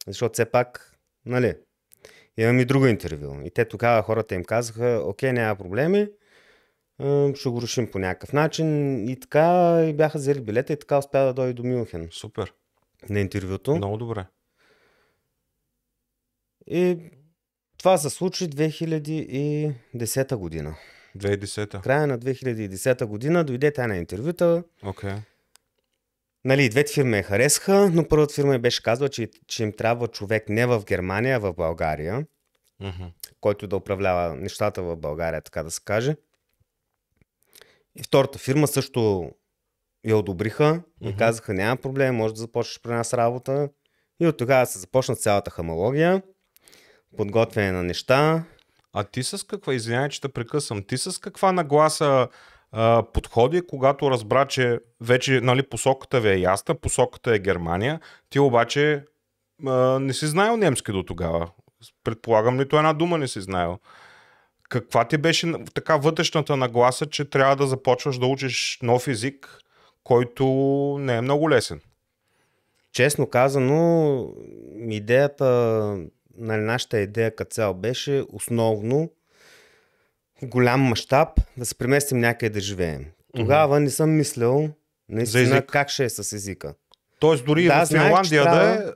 Защото 0.07 0.33
все 0.33 0.45
пак, 0.45 0.99
нали, 1.27 1.55
имам 2.37 2.61
и 2.61 2.64
друго 2.64 2.87
интервю. 2.87 3.37
И 3.45 3.51
те 3.51 3.64
тогава 3.64 4.03
хората 4.03 4.35
им 4.35 4.45
казаха, 4.45 5.03
окей, 5.05 5.33
няма 5.33 5.57
проблеми, 5.57 6.09
ще 7.35 7.49
го 7.49 7.62
решим 7.62 7.90
по 7.90 7.99
някакъв 7.99 8.33
начин. 8.33 8.99
И 9.09 9.21
така 9.21 9.77
и 9.88 9.93
бяха 9.93 10.19
взели 10.19 10.40
билета 10.40 10.73
и 10.73 10.79
така 10.79 10.99
успя 10.99 11.19
да 11.19 11.33
дойде 11.33 11.53
до 11.53 11.64
Мюнхен. 11.64 12.09
Супер. 12.11 12.53
На 13.09 13.21
интервюто. 13.21 13.77
Много 13.77 13.97
добре. 13.97 14.25
И 16.71 16.99
това 17.79 17.99
се 17.99 18.11
случи 18.11 18.49
2010 18.51 20.37
година. 20.37 20.77
2010. 21.17 21.83
Края 21.83 22.07
на 22.07 22.19
2010 22.19 23.05
година 23.05 23.45
дойде 23.45 23.73
тя 23.73 23.87
на 23.87 23.97
интервюта. 23.97 24.65
Okay. 24.83 25.17
Нали, 26.45 26.69
двете 26.69 26.93
фирми 26.93 27.17
я 27.17 27.23
харесаха, 27.23 27.91
но 27.93 28.09
първата 28.09 28.35
фирма 28.35 28.59
беше 28.59 28.83
казва, 28.83 29.09
че, 29.09 29.31
че 29.47 29.63
им 29.63 29.73
трябва 29.73 30.09
човек 30.09 30.49
не 30.49 30.67
в 30.67 30.85
Германия, 30.85 31.37
а 31.37 31.41
в 31.41 31.55
България. 31.55 32.27
Мгм. 32.83 33.05
който 33.41 33.67
да 33.67 33.77
управлява 33.77 34.37
нещата 34.37 34.83
в 34.83 34.97
България, 34.97 35.41
така 35.41 35.63
да 35.63 35.71
се 35.71 35.81
каже. 35.85 36.17
И 37.99 38.03
втората 38.03 38.39
фирма 38.39 38.67
също 38.69 39.31
я 40.07 40.17
одобриха 40.17 40.83
и 41.01 41.09
Мгм. 41.09 41.17
казаха, 41.19 41.55
няма 41.55 41.77
проблем, 41.77 42.15
може 42.17 42.35
да 42.35 42.41
започнеш 42.41 42.81
при 42.83 42.91
нас 42.91 43.15
работа. 43.15 43.69
И 44.21 44.27
от 44.27 44.37
тогава 44.37 44.67
се 44.67 44.79
започна 44.79 45.17
цялата 45.17 45.51
хамология, 45.51 46.23
подготвяне 47.16 47.73
на 47.73 47.83
неща. 47.83 48.44
А 48.92 49.05
ти 49.05 49.23
с 49.23 49.46
каква, 49.46 49.75
извинявай, 49.75 50.09
че 50.09 50.20
те 50.20 50.29
прекъсвам, 50.29 50.83
ти 50.83 50.99
с 50.99 51.20
каква 51.20 51.53
нагласа 51.53 52.29
а, 52.73 53.03
подходи, 53.12 53.66
когато 53.66 54.11
разбра, 54.11 54.46
че 54.46 54.81
вече 55.01 55.40
нали, 55.40 55.62
посоката 55.62 56.20
ви 56.20 56.29
е 56.29 56.38
ясна, 56.38 56.75
посоката 56.75 57.35
е 57.35 57.38
Германия, 57.38 58.01
ти 58.31 58.38
обаче 58.38 59.05
а, 59.66 59.99
не 59.99 60.12
си 60.12 60.27
знаел 60.27 60.57
немски 60.57 60.92
до 60.92 61.03
тогава. 61.03 61.51
Предполагам, 62.05 62.57
нито 62.57 62.77
една 62.77 62.92
дума 62.92 63.18
не 63.18 63.29
си 63.29 63.40
знаел. 63.40 63.79
Каква 64.68 65.05
ти 65.05 65.18
беше 65.18 65.53
така 65.75 65.96
вътрешната 65.96 66.57
нагласа, 66.57 67.07
че 67.07 67.25
трябва 67.25 67.57
да 67.57 67.66
започваш 67.66 68.18
да 68.18 68.27
учиш 68.27 68.79
нов 68.83 69.09
език, 69.09 69.59
който 70.05 70.44
не 71.01 71.16
е 71.16 71.20
много 71.20 71.51
лесен? 71.51 71.81
Честно 72.92 73.27
казано, 73.27 74.27
идеята, 74.88 75.96
нали, 76.40 76.61
нашата 76.61 77.00
идея 77.00 77.37
като 77.37 77.50
цяло 77.50 77.74
беше 77.74 78.24
основно 78.29 79.11
в 80.37 80.46
голям 80.46 80.81
мащаб 80.81 81.29
да 81.57 81.64
се 81.64 81.74
преместим 81.74 82.18
някъде 82.18 82.50
да 82.50 82.61
живеем. 82.61 83.05
Тогава 83.37 83.81
не 83.81 83.90
съм 83.90 84.11
мислил 84.11 84.70
наистина 85.09 85.62
как 85.62 85.88
ще 85.88 86.05
е 86.05 86.11
с 86.11 86.33
езика. 86.33 86.74
Тоест 87.18 87.44
дори 87.44 87.64
Да, 87.64 87.79
да, 87.79 87.85
в 87.85 87.88
Финландия 87.88 88.44
да 88.44 88.50
трябва- 88.50 88.72
е, 88.72 88.76
няма 88.76 88.92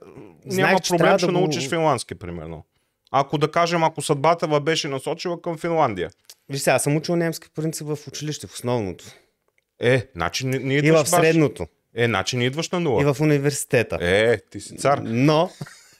знаех, 0.47 0.79
че 0.79 0.89
проблем, 0.89 1.17
ще 1.17 1.25
да 1.25 1.31
научиш 1.31 1.69
финландски, 1.69 2.15
примерно. 2.15 2.65
Ако 3.11 3.37
да 3.37 3.51
кажем, 3.51 3.83
ако 3.83 4.01
съдбата 4.01 4.47
ва 4.47 4.61
беше 4.61 4.87
насочила 4.87 5.41
към 5.41 5.57
Финландия. 5.57 6.09
Виж 6.49 6.61
сега, 6.61 6.73
аз 6.73 6.83
съм 6.83 6.95
учил 6.95 7.15
немски 7.15 7.47
принцип 7.55 7.87
в 7.87 8.07
училище, 8.07 8.47
в 8.47 8.53
основното. 8.53 9.05
Е, 9.79 10.07
значи 10.15 10.45
не, 10.45 10.59
не 10.59 10.73
И 10.73 10.77
идваш 10.77 10.99
в 10.99 11.11
баш- 11.11 11.19
средното. 11.21 11.67
Е, 11.95 12.05
значи 12.05 12.37
не 12.37 12.45
идваш 12.45 12.69
на 12.69 12.79
нула. 12.79 13.01
И 13.01 13.05
в 13.05 13.17
университета. 13.21 13.97
Е, 14.01 14.37
ти 14.39 14.61
си 14.61 14.77
цар. 14.77 15.01
Но, 15.03 15.49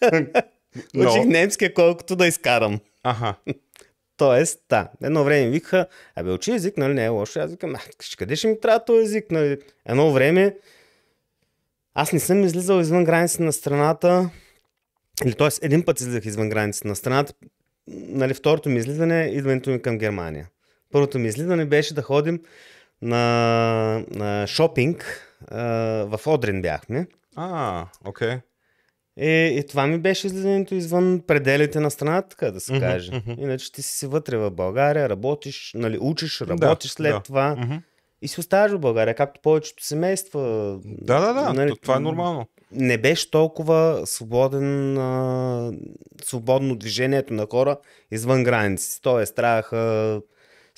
Но, 0.93 1.09
учих 1.09 1.25
немски 1.25 1.73
колкото 1.73 2.15
да 2.15 2.27
изкарам. 2.27 2.79
аха. 3.03 3.35
Тоест, 4.17 4.59
да, 4.69 4.89
едно 5.03 5.23
време 5.23 5.49
викаха, 5.49 5.87
абе 6.15 6.31
учи 6.31 6.51
език, 6.51 6.77
нали 6.77 6.93
не 6.93 7.05
е 7.05 7.09
лошо. 7.09 7.39
Аз 7.39 7.51
викам, 7.51 7.75
«А, 7.75 7.79
къде 8.17 8.35
ще 8.35 8.47
ми 8.47 8.59
трябва 8.59 8.85
този 8.85 9.03
език? 9.03 9.31
Нали? 9.31 9.57
Едно 9.85 10.11
време 10.11 10.55
аз 11.95 12.13
не 12.13 12.19
съм 12.19 12.43
излизал 12.43 12.79
извън 12.79 13.03
границите 13.03 13.43
на 13.43 13.53
страната, 13.53 14.29
или 15.25 15.33
т.е. 15.33 15.49
един 15.61 15.85
път 15.85 15.99
излизах 15.99 16.25
извън 16.25 16.49
границите 16.49 16.87
на 16.87 16.95
страната, 16.95 17.33
нали, 17.87 18.33
второто 18.33 18.69
ми 18.69 18.79
излизане 18.79 19.25
е 19.25 19.27
идването 19.27 19.69
ми 19.69 19.81
към 19.81 19.97
Германия. 19.97 20.49
Първото 20.91 21.19
ми 21.19 21.27
излизане 21.27 21.65
беше 21.65 21.93
да 21.93 22.01
ходим 22.01 22.41
на, 23.01 24.05
на 24.11 24.47
шопинг, 24.47 25.21
а, 25.47 25.63
в 26.05 26.19
Одрин 26.27 26.61
бяхме. 26.61 27.07
А, 27.35 27.85
окей. 28.05 28.37
И, 29.17 29.55
и 29.59 29.67
това 29.67 29.87
ми 29.87 29.97
беше 29.99 30.27
излизането 30.27 30.75
извън 30.75 31.21
пределите 31.27 31.79
на 31.79 31.91
страната, 31.91 32.29
така 32.29 32.51
да 32.51 32.59
се 32.59 32.73
Мгм, 32.73 32.81
каже. 32.81 33.11
мгм. 33.13 33.31
Иначе 33.37 33.71
ти 33.71 33.81
си 33.81 34.07
вътре 34.07 34.37
в 34.37 34.51
България, 34.51 35.09
работиш, 35.09 35.71
нали, 35.75 35.97
учиш, 36.01 36.41
работиш 36.41 36.91
след 36.91 37.11
да. 37.11 37.19
това 37.19 37.55
Мгм. 37.55 37.75
и 38.21 38.27
си 38.27 38.39
оставаш 38.39 38.71
в 38.71 38.79
България, 38.79 39.15
както 39.15 39.41
повечето 39.41 39.85
семейства. 39.85 40.39
Да, 40.85 41.19
да, 41.19 41.33
да. 41.33 41.53
Нали, 41.53 41.69
то- 41.69 41.75
Това 41.75 41.95
е 41.95 41.99
нормално. 41.99 42.47
Не 42.71 42.97
беше 42.97 43.31
толкова 43.31 44.01
свободен, 44.05 44.97
а, 44.97 45.71
свободно 46.23 46.75
движението 46.75 47.33
на 47.33 47.47
хора 47.51 47.77
извън 48.11 48.43
границите. 48.43 49.01
Тоест, 49.01 49.35
трябваха 49.35 50.21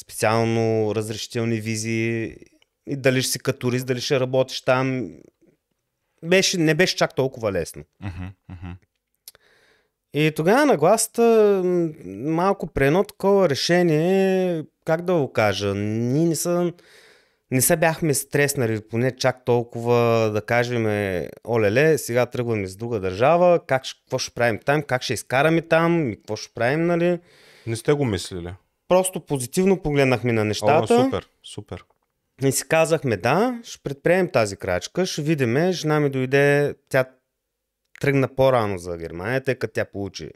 специално 0.01 0.95
разрешителни 0.95 1.59
визи 1.59 2.35
и 2.87 2.95
дали 2.95 3.21
ще 3.21 3.31
си 3.31 3.39
като 3.39 3.59
турист, 3.59 3.85
дали 3.87 4.01
ще 4.01 4.19
работиш 4.19 4.61
там. 4.61 5.09
Беше, 6.23 6.57
не 6.57 6.75
беше 6.75 6.95
чак 6.95 7.15
толкова 7.15 7.51
лесно. 7.51 7.83
И 10.13 10.31
тогава 10.35 10.65
нагласата 10.65 11.21
м, 11.65 11.89
малко 12.05 12.67
при 12.67 12.85
едно 12.85 13.03
такова 13.03 13.49
решение, 13.49 14.63
как 14.85 15.01
да 15.01 15.13
го 15.13 15.33
кажа, 15.33 15.75
ние 15.75 16.25
не 16.25 16.35
са, 16.35 16.73
не 17.51 17.61
се 17.61 17.75
бяхме 17.75 18.13
стреснали, 18.13 18.81
поне 18.89 19.15
чак 19.15 19.45
толкова 19.45 20.29
да 20.33 20.41
кажем, 20.41 20.85
олеле, 21.47 21.97
сега 21.97 22.25
тръгваме 22.25 22.67
с 22.67 22.75
друга 22.75 22.99
държава, 22.99 23.59
как, 23.67 23.83
какво 24.03 24.17
ще 24.17 24.33
правим 24.33 24.59
там, 24.65 24.83
как 24.83 25.01
ще 25.01 25.13
изкараме 25.13 25.61
там, 25.61 26.13
какво 26.15 26.35
ще 26.35 26.53
правим, 26.53 26.85
нали? 26.85 27.19
Не 27.67 27.75
сте 27.75 27.93
го 27.93 28.05
мислили. 28.05 28.53
Просто 28.87 29.19
позитивно 29.19 29.81
погледнахме 29.81 30.33
на 30.33 30.41
О, 30.41 30.45
нещата 30.45 31.03
супер, 31.03 31.27
супер. 31.43 31.83
И 32.43 32.51
си 32.51 32.67
казахме, 32.67 33.17
да, 33.17 33.59
ще 33.63 33.83
предприемем 33.83 34.29
тази 34.31 34.57
крачка, 34.57 35.05
ще 35.05 35.21
видиме, 35.21 35.71
жена 35.71 35.99
ми 35.99 36.09
дойде, 36.09 36.75
тя 36.89 37.05
тръгна 37.99 38.35
по-рано 38.35 38.77
за 38.77 38.97
Германия, 38.97 39.43
тъй 39.43 39.55
като 39.55 39.73
тя 39.73 39.85
получи 39.85 40.29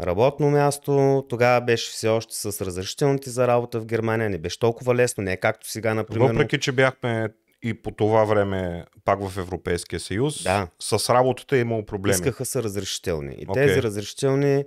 работно 0.00 0.50
място, 0.50 1.24
тогава 1.28 1.60
беше 1.60 1.90
все 1.90 2.08
още 2.08 2.34
с 2.34 2.66
разрешителните 2.66 3.30
за 3.30 3.48
работа 3.48 3.80
в 3.80 3.86
Германия, 3.86 4.30
не 4.30 4.38
беше 4.38 4.58
толкова 4.58 4.94
лесно, 4.94 5.24
не 5.24 5.32
е 5.32 5.36
както 5.36 5.70
сега, 5.70 5.94
например. 5.94 6.32
Въпреки, 6.32 6.60
че 6.60 6.72
бяхме 6.72 7.28
и 7.62 7.82
по 7.82 7.90
това 7.90 8.24
време 8.24 8.84
пак 9.04 9.28
в 9.28 9.38
Европейския 9.38 10.00
съюз, 10.00 10.42
Да. 10.42 10.68
с 10.80 11.14
работата 11.14 11.56
е 11.56 11.60
имало 11.60 11.86
проблеми. 11.86 12.14
Искаха 12.14 12.44
са 12.44 12.62
разрешителни. 12.62 13.34
И 13.38 13.46
Окей. 13.48 13.66
тези 13.66 13.82
разрешителни 13.82 14.64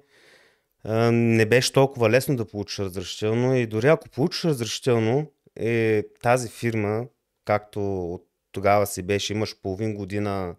а, 0.84 1.12
не 1.12 1.46
беше 1.46 1.74
толкова 1.74 2.10
лесно 2.10 2.36
да 2.36 2.46
получиш 2.46 2.80
разрешително 2.80 3.56
и 3.56 3.66
дори 3.66 3.88
ако 3.88 4.10
получиш 4.10 4.46
разрешително, 4.46 5.32
е, 5.60 6.04
тази 6.22 6.50
фирма, 6.50 7.06
както 7.46 8.14
от 8.14 8.28
тогава 8.52 8.88
си 8.88 9.04
беше, 9.04 9.34
имаш 9.34 9.62
половин 9.62 9.96
година 9.96 10.56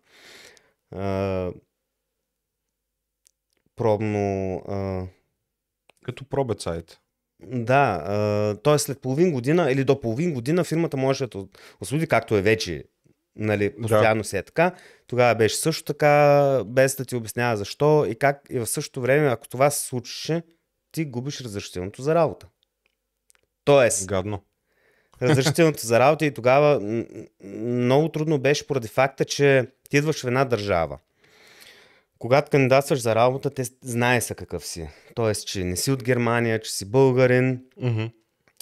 а, 0.90 1.52
пробно 3.76 4.56
а, 4.68 5.06
Като 6.04 6.24
пробет 6.24 6.60
сайт. 6.60 6.98
да, 7.40 8.56
т.е. 8.64 8.78
след 8.78 9.00
половин 9.00 9.32
година 9.32 9.72
или 9.72 9.84
до 9.84 10.00
половин 10.00 10.34
година 10.34 10.64
фирмата 10.64 10.96
може 10.96 11.26
да 11.26 11.46
освободи, 11.80 12.06
както 12.06 12.36
е 12.36 12.42
вече, 12.42 12.84
нали, 13.36 13.76
постоянно 13.82 14.24
си 14.24 14.36
е 14.36 14.42
така. 14.42 14.74
Тогава 15.06 15.34
беше 15.34 15.56
също 15.56 15.84
така, 15.84 16.64
без 16.66 16.96
да 16.96 17.04
ти 17.04 17.16
обяснява 17.16 17.56
защо 17.56 18.06
и 18.08 18.14
как. 18.14 18.46
И 18.50 18.58
в 18.58 18.66
същото 18.66 19.00
време, 19.00 19.28
ако 19.28 19.48
това 19.48 19.70
се 19.70 19.86
случеше, 19.86 20.42
ти 20.92 21.04
губиш 21.04 21.40
разрешителното 21.40 22.02
за 22.02 22.14
работа. 22.14 22.48
Тоест, 23.64 24.06
Гадно. 24.06 24.42
Разрешителното 25.22 25.86
за 25.86 26.00
работа 26.00 26.26
и 26.26 26.34
тогава 26.34 26.80
много 27.44 28.08
трудно 28.08 28.38
беше 28.38 28.66
поради 28.66 28.88
факта, 28.88 29.24
че 29.24 29.66
ти 29.90 29.96
идваш 29.96 30.22
в 30.22 30.26
една 30.26 30.44
държава. 30.44 30.98
Когато 32.18 32.50
кандидатстваш 32.50 33.00
за 33.00 33.14
работа, 33.14 33.50
те 33.50 33.64
знае 33.82 34.20
са 34.20 34.34
какъв 34.34 34.66
си. 34.66 34.88
Тоест, 35.14 35.46
че 35.46 35.64
не 35.64 35.76
си 35.76 35.90
от 35.90 36.04
Германия, 36.04 36.60
че 36.60 36.72
си 36.72 36.90
българин. 36.90 37.60
Мгм. 37.80 38.04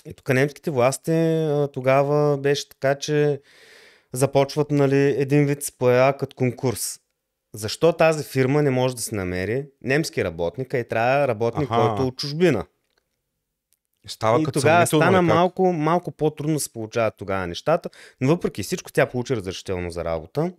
И 0.07 0.14
тук 0.14 0.29
немските 0.29 0.71
власти 0.71 1.47
тогава 1.73 2.38
беше 2.38 2.69
така, 2.69 2.95
че 2.95 3.40
започват 4.12 4.71
нали, 4.71 5.14
един 5.19 5.47
вид 5.47 5.59
появява 5.79 6.16
като 6.16 6.37
конкурс. 6.37 6.99
Защо 7.55 7.92
тази 7.92 8.25
фирма 8.25 8.62
не 8.62 8.71
може 8.71 8.97
да 8.97 9.03
се 9.03 9.14
намери 9.14 9.66
немски 9.83 10.25
работник, 10.25 10.75
а 10.75 10.79
и 10.79 10.88
трябва 10.88 11.29
работник, 11.29 11.71
Аха. 11.71 11.81
който 11.81 12.07
от 12.07 12.16
чужбина? 12.16 12.64
Става 14.07 14.40
и 14.40 14.45
като 14.45 14.61
тогава 14.61 14.87
стана 14.87 15.23
ли, 15.23 15.27
как? 15.27 15.35
малко, 15.35 15.73
малко 15.73 16.11
по-трудно 16.11 16.61
се 16.61 16.73
получават 16.73 17.14
тогава 17.19 17.47
нещата, 17.47 17.90
но 18.21 18.29
въпреки 18.29 18.62
всичко 18.62 18.92
тя 18.92 19.07
получи 19.07 19.37
разрешително 19.37 19.90
за 19.90 20.05
работа 20.05 20.53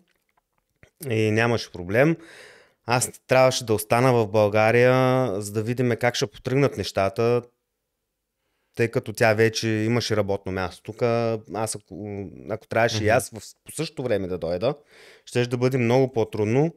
и 1.09 1.31
нямаше 1.31 1.71
проблем. 1.71 2.17
Аз 2.85 3.11
трябваше 3.27 3.65
да 3.65 3.73
остана 3.73 4.13
в 4.13 4.27
България, 4.27 5.31
за 5.41 5.51
да 5.51 5.63
видим 5.63 5.93
как 5.99 6.15
ще 6.15 6.27
потръгнат 6.27 6.77
нещата, 6.77 7.41
тъй 8.75 8.87
като 8.87 9.13
тя 9.13 9.33
вече 9.33 9.67
имаше 9.67 10.15
работно 10.15 10.51
място. 10.51 10.83
Тук 10.83 11.01
аз 11.53 11.75
ако, 11.75 12.25
ако 12.49 12.67
трябваше 12.67 13.03
и 13.03 13.09
аз 13.09 13.29
в, 13.29 13.41
по 13.65 13.71
същото 13.71 14.03
време 14.03 14.27
да 14.27 14.37
дойда, 14.37 14.75
ще 15.25 15.45
да 15.45 15.57
бъде 15.57 15.77
много 15.77 16.11
по-трудно. 16.11 16.73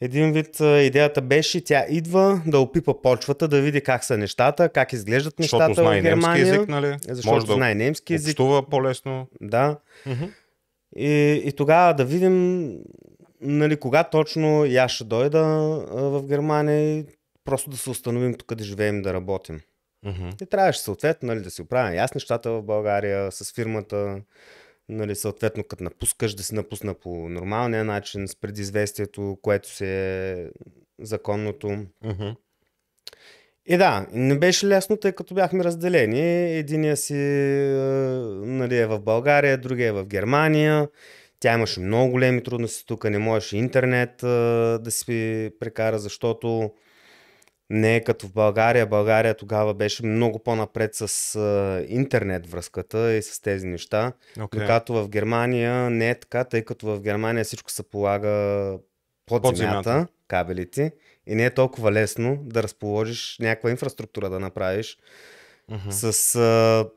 Един 0.00 0.32
вид 0.32 0.60
идеята 0.60 1.22
беше, 1.22 1.64
тя 1.64 1.86
идва 1.88 2.42
да 2.46 2.58
опипа 2.58 3.02
почвата, 3.02 3.48
да 3.48 3.60
види 3.60 3.80
как 3.80 4.04
са 4.04 4.16
нещата, 4.16 4.68
как 4.68 4.92
изглеждат 4.92 5.34
Защото 5.38 5.62
нещата 5.62 5.80
знае 5.82 6.00
в 6.00 6.02
немски 6.02 6.10
Германия. 6.10 6.54
език, 6.54 6.68
нали? 6.68 6.96
Защото 7.08 7.34
Може 7.34 7.46
да 7.46 7.52
знае 7.52 7.74
немски 7.74 8.14
език. 8.14 8.30
общува 8.30 8.68
по-лесно. 8.68 9.26
Да. 9.40 9.78
И, 10.96 11.42
и 11.44 11.52
тогава 11.52 11.94
да 11.94 12.04
видим 12.04 12.68
нали, 13.40 13.76
кога 13.76 14.04
точно 14.04 14.64
аз 14.78 14.90
ще 14.90 15.04
дойда 15.04 15.42
в 15.92 16.22
Германия 16.26 16.98
и 16.98 17.04
просто 17.44 17.70
да 17.70 17.76
се 17.76 17.90
установим 17.90 18.34
тук 18.34 18.54
да 18.54 18.64
живеем, 18.64 19.02
да 19.02 19.14
работим. 19.14 19.60
Мгм. 20.06 20.28
И 20.42 20.46
трябваше 20.46 20.80
съответно 20.80 21.26
нали, 21.26 21.40
да 21.40 21.50
си 21.50 21.62
оправя 21.62 21.94
яс 21.94 22.14
нещата 22.14 22.50
в 22.50 22.62
България 22.62 23.32
с 23.32 23.52
фирмата, 23.54 24.16
нали, 24.88 25.14
съответно 25.14 25.64
като 25.64 25.84
напускаш 25.84 26.34
да 26.34 26.42
си 26.42 26.54
напусна 26.54 26.94
по 26.94 27.28
нормалния 27.28 27.84
начин, 27.84 28.28
с 28.28 28.36
предизвестието, 28.36 29.38
което 29.42 29.68
се 29.68 30.32
е 30.32 30.46
законното. 31.00 31.68
Мгм. 32.04 32.28
И 33.66 33.76
да, 33.76 34.06
не 34.12 34.38
беше 34.38 34.66
лесно, 34.66 34.96
тъй 34.96 35.12
като 35.12 35.34
бяхме 35.34 35.64
разделени. 35.64 36.56
Единия 36.58 36.96
си 36.96 37.14
нали, 38.46 38.76
е 38.76 38.86
в 38.86 39.00
България, 39.00 39.58
другия 39.58 39.88
е 39.88 39.92
в 39.92 40.04
Германия. 40.04 40.88
Тя 41.40 41.54
имаше 41.54 41.80
много 41.80 42.10
големи 42.10 42.42
трудности 42.42 42.86
тук, 42.86 43.04
не 43.04 43.18
можеше 43.18 43.56
интернет 43.56 44.16
да 44.82 44.90
си 44.90 45.50
прекара, 45.60 45.98
защото 45.98 46.70
не 47.74 47.96
е 47.96 48.04
като 48.04 48.26
в 48.26 48.32
България. 48.32 48.86
България 48.86 49.34
тогава 49.34 49.74
беше 49.74 50.06
много 50.06 50.38
по-напред 50.38 50.90
с 50.94 51.38
интернет 51.88 52.46
връзката 52.46 53.12
и 53.12 53.22
с 53.22 53.40
тези 53.40 53.66
неща. 53.66 54.12
Okay. 54.38 54.60
Докато 54.60 54.92
в 54.92 55.08
Германия 55.08 55.90
не 55.90 56.10
е 56.10 56.14
така, 56.14 56.44
тъй 56.44 56.62
като 56.62 56.86
в 56.86 57.00
Германия 57.00 57.44
всичко 57.44 57.70
се 57.70 57.82
полага 57.82 58.72
под, 59.26 59.42
под 59.42 59.56
земята, 59.56 59.90
земята, 59.90 60.12
кабелите. 60.28 60.92
И 61.26 61.34
не 61.34 61.44
е 61.44 61.50
толкова 61.50 61.92
лесно 61.92 62.38
да 62.42 62.62
разположиш 62.62 63.36
някаква 63.40 63.70
инфраструктура 63.70 64.30
да 64.30 64.40
направиш 64.40 64.98
uh-huh. 65.70 65.90
с 65.90 66.34
а, 66.34 66.88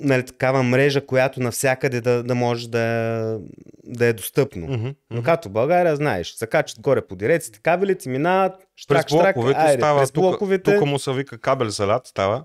нали, 0.00 0.22
такава 0.22 0.62
мрежа, 0.62 1.06
която 1.06 1.40
навсякъде 1.40 2.00
да, 2.00 2.22
да 2.22 2.34
може 2.34 2.70
да, 2.70 3.38
да 3.84 4.06
е 4.06 4.12
достъпно. 4.12 4.66
Uh-huh. 4.66 4.94
Но 5.10 5.22
като 5.22 5.48
в 5.48 5.52
България, 5.52 5.96
знаеш, 5.96 6.36
закачат 6.36 6.80
горе 6.80 7.06
по 7.06 7.16
диреците, 7.16 7.60
кабелите 7.62 8.08
минават, 8.08 8.52
штрак, 8.76 9.06
през 9.06 9.16
блоковете 9.16 9.60
айде, 9.60 9.80
става, 9.80 10.00
през 10.00 10.12
блоковете. 10.12 10.62
Тук, 10.62 10.74
тук 10.80 10.88
му 10.88 10.98
се 10.98 11.12
вика 11.12 11.38
кабел 11.38 11.70
салат, 11.70 12.06
става. 12.06 12.44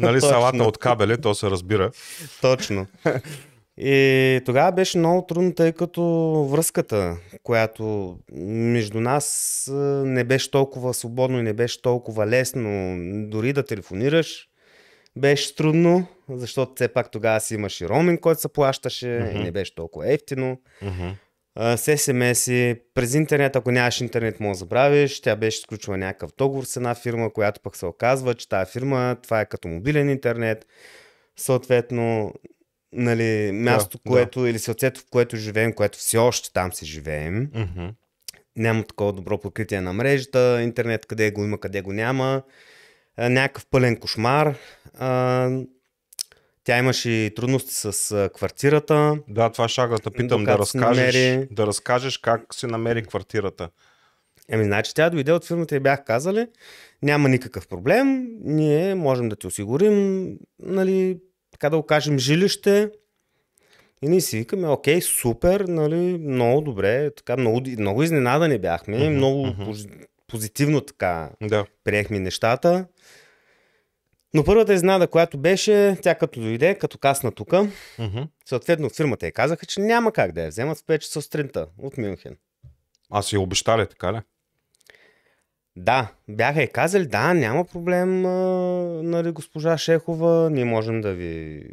Нали, 0.00 0.20
салата 0.20 0.64
от 0.64 0.78
кабели, 0.78 1.20
то 1.20 1.34
се 1.34 1.50
разбира. 1.50 1.90
Точно. 2.40 2.86
И 3.78 4.40
тогава 4.44 4.72
беше 4.72 4.98
много 4.98 5.26
трудно, 5.26 5.54
тъй 5.54 5.72
като 5.72 6.02
връзката, 6.50 7.16
която 7.42 8.16
между 8.32 9.00
нас 9.00 9.68
не 10.04 10.24
беше 10.24 10.50
толкова 10.50 10.94
свободно 10.94 11.38
и 11.38 11.42
не 11.42 11.52
беше 11.52 11.82
толкова 11.82 12.26
лесно, 12.26 12.96
дори 13.28 13.52
да 13.52 13.62
телефонираш, 13.62 14.48
беше 15.16 15.54
трудно, 15.54 16.06
защото 16.28 16.72
все 16.74 16.88
пак 16.88 17.10
тогава 17.10 17.40
си 17.40 17.54
имаше 17.54 17.88
роминг, 17.88 18.20
който 18.20 18.40
се 18.40 18.48
плащаше 18.48 19.06
mm-hmm. 19.06 19.40
и 19.40 19.42
не 19.42 19.50
беше 19.52 19.74
толкова 19.74 20.12
ефтино. 20.12 20.60
Mm-hmm. 20.82 21.14
С 21.76 21.98
смс 21.98 22.46
през 22.94 23.14
интернет, 23.14 23.56
ако 23.56 23.70
нямаш 23.70 24.00
интернет, 24.00 24.40
може 24.40 24.52
да 24.52 24.58
забравиш. 24.58 25.20
Тя 25.20 25.36
беше 25.36 25.60
сключила 25.60 25.96
някакъв 25.96 26.30
договор 26.38 26.64
с 26.64 26.76
една 26.76 26.94
фирма, 26.94 27.32
която 27.32 27.60
пък 27.60 27.76
се 27.76 27.86
оказва, 27.86 28.34
че 28.34 28.48
тази 28.48 28.72
фирма, 28.72 29.16
това 29.22 29.40
е 29.40 29.48
като 29.48 29.68
мобилен 29.68 30.10
интернет. 30.10 30.66
Съответно, 31.36 32.32
нали, 32.92 33.52
място, 33.52 33.98
да, 33.98 34.10
което, 34.10 34.42
да. 34.42 34.50
или 34.50 34.58
съответно 34.58 35.02
в 35.02 35.10
което 35.10 35.36
живеем, 35.36 35.72
което 35.72 35.98
все 35.98 36.18
още 36.18 36.52
там 36.52 36.72
си 36.72 36.86
живеем. 36.86 37.50
Mm-hmm. 37.50 37.94
Няма 38.56 38.84
такова 38.84 39.12
добро 39.12 39.40
покритие 39.40 39.80
на 39.80 39.92
мрежата, 39.92 40.62
интернет 40.62 41.06
къде 41.06 41.30
го 41.30 41.44
има, 41.44 41.60
къде 41.60 41.80
го 41.80 41.92
няма. 41.92 42.42
А, 43.16 43.28
някакъв 43.28 43.66
пълен 43.66 43.96
кошмар. 43.96 44.54
А, 44.98 45.50
тя 46.64 46.78
имаше 46.78 47.10
и 47.10 47.34
трудности 47.34 47.74
с 47.74 48.30
квартирата. 48.34 49.18
Да, 49.28 49.52
това 49.52 49.68
ще 49.68 49.86
да 49.86 49.98
те 49.98 50.10
питам 50.10 50.44
да 50.44 50.58
разкажеш, 50.58 51.14
намери... 51.14 51.48
да 51.50 51.66
разкажеш 51.66 52.18
как 52.18 52.54
се 52.54 52.66
намери 52.66 53.02
квартирата. 53.02 53.68
Еми, 54.48 54.64
значи 54.64 54.94
тя 54.94 55.10
дойде 55.10 55.32
от 55.32 55.44
фирмата 55.44 55.76
и 55.76 55.80
бях 55.80 56.04
казали, 56.04 56.46
няма 57.02 57.28
никакъв 57.28 57.68
проблем, 57.68 58.26
ние 58.40 58.94
можем 58.94 59.28
да 59.28 59.36
ти 59.36 59.46
осигурим, 59.46 60.28
нали, 60.58 61.18
така 61.52 61.70
да 61.70 61.76
го 61.76 61.86
кажем, 61.86 62.18
жилище. 62.18 62.90
И 64.02 64.08
ние 64.08 64.20
си 64.20 64.38
викаме, 64.38 64.68
окей, 64.68 65.00
супер, 65.00 65.60
нали, 65.60 66.18
много 66.18 66.60
добре, 66.60 67.10
така 67.14 67.36
много, 67.36 67.62
много 67.78 68.02
изненадани 68.02 68.58
бяхме, 68.58 68.96
uh-huh, 68.96 69.08
много 69.08 69.46
uh-huh. 69.46 70.06
Позитивно 70.32 70.80
така 70.80 71.30
да. 71.42 71.66
приехме 71.84 72.18
нещата. 72.18 72.86
Но 74.34 74.44
първата 74.44 74.74
изненада, 74.74 75.06
която 75.06 75.38
беше, 75.38 75.96
тя 76.02 76.14
като 76.14 76.40
дойде, 76.40 76.74
като 76.74 76.98
касна 76.98 77.32
тук, 77.32 77.48
uh-huh. 77.48 78.28
съответно 78.44 78.90
фирмата 78.90 79.26
я 79.26 79.32
казаха, 79.32 79.66
че 79.66 79.80
няма 79.80 80.12
как 80.12 80.32
да 80.32 80.42
я 80.42 80.48
вземат 80.48 80.78
в 80.78 80.82
5 80.82 80.98
часа 80.98 81.22
сутринта 81.22 81.66
от 81.78 81.98
Мюнхен. 81.98 82.36
А 83.10 83.22
си 83.22 83.36
обещали, 83.36 83.86
така 83.86 84.12
ли? 84.12 84.20
Да, 85.76 86.12
бяха 86.28 86.62
и 86.62 86.68
казали, 86.68 87.06
да, 87.06 87.34
няма 87.34 87.64
проблем, 87.64 88.26
а, 88.26 88.30
нали, 89.02 89.30
госпожа 89.30 89.78
Шехова, 89.78 90.50
ние 90.50 90.64
можем 90.64 91.00
да 91.00 91.12
ви, 91.12 91.64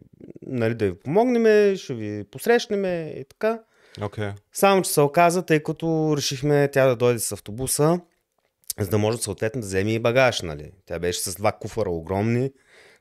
нали, 0.42 0.74
да 0.76 0.86
ви 0.86 1.00
помогнем, 1.00 1.76
ще 1.76 1.94
ви 1.94 2.24
посрещнем 2.32 2.86
и 2.86 3.26
така. 3.30 3.60
Okay. 4.00 4.34
Само, 4.54 4.82
че 4.82 4.92
се 4.92 5.02
оказа, 5.02 5.46
тъй 5.46 5.64
като 5.64 6.14
решихме 6.18 6.70
тя 6.72 6.88
да 6.88 6.96
дойде 6.96 7.20
с 7.20 7.32
автобуса, 7.32 8.00
за 8.84 8.90
да 8.90 8.98
може 8.98 9.18
съответно 9.18 9.62
да 9.62 9.68
вземе 9.68 9.94
и 9.94 10.00
багаж, 10.00 10.42
нали. 10.42 10.72
Тя 10.86 11.00
беше 11.00 11.20
с 11.20 11.36
два 11.36 11.52
куфара 11.52 11.90
огромни, 11.90 12.52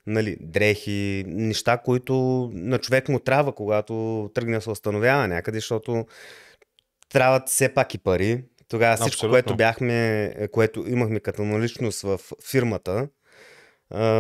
нали, 0.06 0.36
дрехи, 0.40 1.24
неща, 1.26 1.78
които 1.78 2.14
на 2.54 2.78
човек 2.78 3.08
му 3.08 3.18
трябва, 3.18 3.52
когато 3.52 4.30
тръгне 4.34 4.60
се 4.60 4.70
установява 4.70 5.28
някъде, 5.28 5.58
защото 5.58 6.06
трябват 7.08 7.48
все 7.48 7.74
пак 7.74 7.94
и 7.94 7.98
пари. 7.98 8.44
Тогава 8.68 8.96
всичко, 8.96 9.08
Абсолютно. 9.08 9.32
което 9.32 9.56
бяхме, 9.56 10.34
което 10.52 10.84
имахме 10.88 11.20
като 11.20 11.42
наличност 11.42 12.02
в 12.02 12.20
фирмата, 12.50 13.08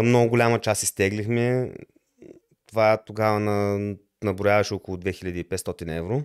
много 0.02 0.28
голяма 0.28 0.60
част 0.60 0.82
изтеглихме. 0.82 1.72
Това 2.66 2.98
тогава 3.06 3.40
на, 3.40 3.78
наброяваше 4.22 4.74
около 4.74 4.96
2500 4.96 5.96
евро 5.98 6.22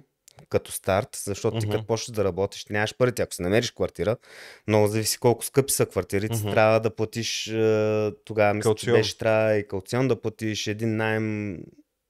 като 0.50 0.72
старт, 0.72 1.10
защото 1.26 1.58
uh-huh. 1.58 1.62
ти 1.62 1.70
като 1.70 1.86
почнеш 1.86 2.16
да 2.16 2.24
работиш, 2.24 2.66
нямаш 2.66 2.98
пари. 2.98 3.12
Ако 3.20 3.34
си 3.34 3.42
намериш 3.42 3.72
квартира, 3.72 4.18
много 4.68 4.88
зависи 4.88 5.18
колко 5.20 5.46
скъпи 5.46 5.74
са 5.74 5.86
квартирите, 5.86 6.36
uh-huh. 6.36 6.52
трябва 6.52 6.80
да 6.80 6.96
платиш, 6.96 7.54
тогава 8.26 8.54
мисля, 8.54 8.76
че 8.76 8.92
беше 8.92 9.18
трябва 9.18 9.56
и 9.56 9.68
кауцион 9.68 10.08
да 10.08 10.22
платиш, 10.22 10.68
един 10.68 10.96
найем 10.96 11.58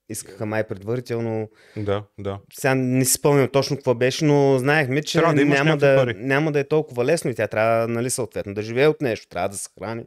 искаха 0.10 0.46
май 0.46 0.68
предварително. 0.68 1.50
Да, 1.78 2.04
да. 2.20 2.40
Сега 2.54 2.76
не 2.76 3.06
си 3.06 3.14
спомням 3.14 3.50
точно 3.50 3.78
какво 3.78 3.96
беше, 3.96 4.26
но 4.26 4.58
знаехме, 4.58 5.02
че 5.04 5.18
трябва 5.18 5.34
да 5.34 5.46
няма, 5.46 5.78
да, 5.78 6.14
няма 6.16 6.52
да 6.52 6.60
е 6.60 6.68
толкова 6.68 7.06
лесно 7.06 7.32
и 7.32 7.36
тя 7.36 7.48
трябва, 7.48 7.88
нали, 7.88 8.10
съответно, 8.10 8.54
да 8.54 8.62
живее 8.62 8.88
от 8.88 9.02
нещо, 9.02 9.28
трябва 9.28 9.50
да 9.50 9.58
се 9.58 9.70
храни. 9.80 10.04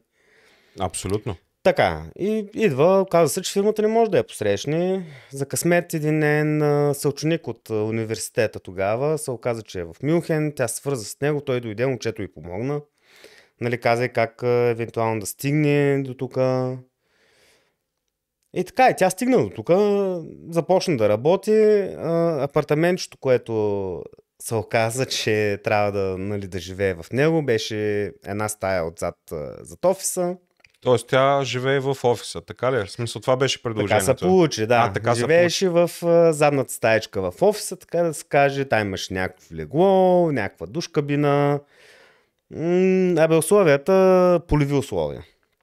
Абсолютно. 0.81 1.37
Така, 1.67 2.03
и 2.19 2.49
идва, 2.55 3.07
каза 3.11 3.29
се, 3.29 3.43
че 3.43 3.53
фирмата 3.53 3.83
не 3.83 3.89
може 3.89 4.11
да 4.11 4.17
я 4.17 4.27
посрещне. 4.27 5.07
За 5.33 5.47
късмет 5.47 5.95
един 5.95 6.21
ден 6.21 6.63
съученик 6.95 7.49
от 7.49 7.71
университета 7.71 8.61
тогава 8.61 9.19
се 9.19 9.31
оказа, 9.31 9.63
че 9.63 9.81
е 9.81 9.85
в 9.85 9.95
Мюнхен, 10.03 10.53
тя 10.57 10.69
се 10.69 10.77
свърза 10.77 11.05
с 11.05 11.21
него, 11.21 11.41
той 11.41 11.61
дойде, 11.61 11.87
момчето 11.87 12.23
и 12.23 12.33
помогна. 12.33 12.81
Нали, 13.61 13.81
каза 13.81 14.09
как 14.09 14.43
евентуално 14.43 15.21
да 15.21 15.27
стигне 15.27 16.03
до 16.03 16.15
тук. 16.15 16.37
И 18.55 18.65
така, 18.67 18.91
и 18.91 18.95
тя 18.97 19.11
стигна 19.11 19.39
до 19.39 19.51
тук, 19.51 19.71
започна 20.51 20.97
да 20.97 21.09
работи. 21.09 21.89
Апартаментчето, 22.41 23.19
което 23.19 24.03
се 24.43 24.55
оказа, 24.55 25.07
че 25.07 25.61
трябва 25.65 25.93
да, 25.93 26.19
нали, 26.19 26.47
да 26.47 26.59
живее 26.59 26.95
в 26.95 27.07
него, 27.13 27.43
беше 27.43 28.13
една 28.27 28.49
стая 28.49 28.87
отзад 28.87 29.17
зад 29.61 29.85
офиса. 29.85 30.37
Тоест 30.87 31.09
тя 31.09 31.41
живее 31.45 31.81
в 31.81 31.97
офиса, 32.05 32.41
така 32.41 32.73
ли? 32.73 32.77
В 32.85 32.91
смисъл 32.91 33.21
това 33.23 33.37
беше 33.37 33.63
предложението. 33.63 34.07
Така 34.07 34.19
се 34.19 34.25
получи, 34.27 34.67
да. 34.67 34.75
А, 34.75 34.93
така 34.93 35.15
Живееше 35.15 35.69
в 35.69 35.91
задната 36.33 36.73
стаечка 36.73 37.31
в 37.31 37.43
офиса, 37.43 37.77
така 37.77 38.03
да 38.03 38.15
се 38.15 38.25
каже. 38.25 38.65
Там 38.65 38.87
имаш 38.87 39.09
някакво 39.09 39.55
легло, 39.55 40.33
някаква 40.33 40.67
душ 40.67 40.89
кабина. 40.89 41.61
М- 42.51 43.15
абе, 43.23 43.35
условията, 43.35 44.41
полеви 44.49 44.75
условия. 44.75 45.23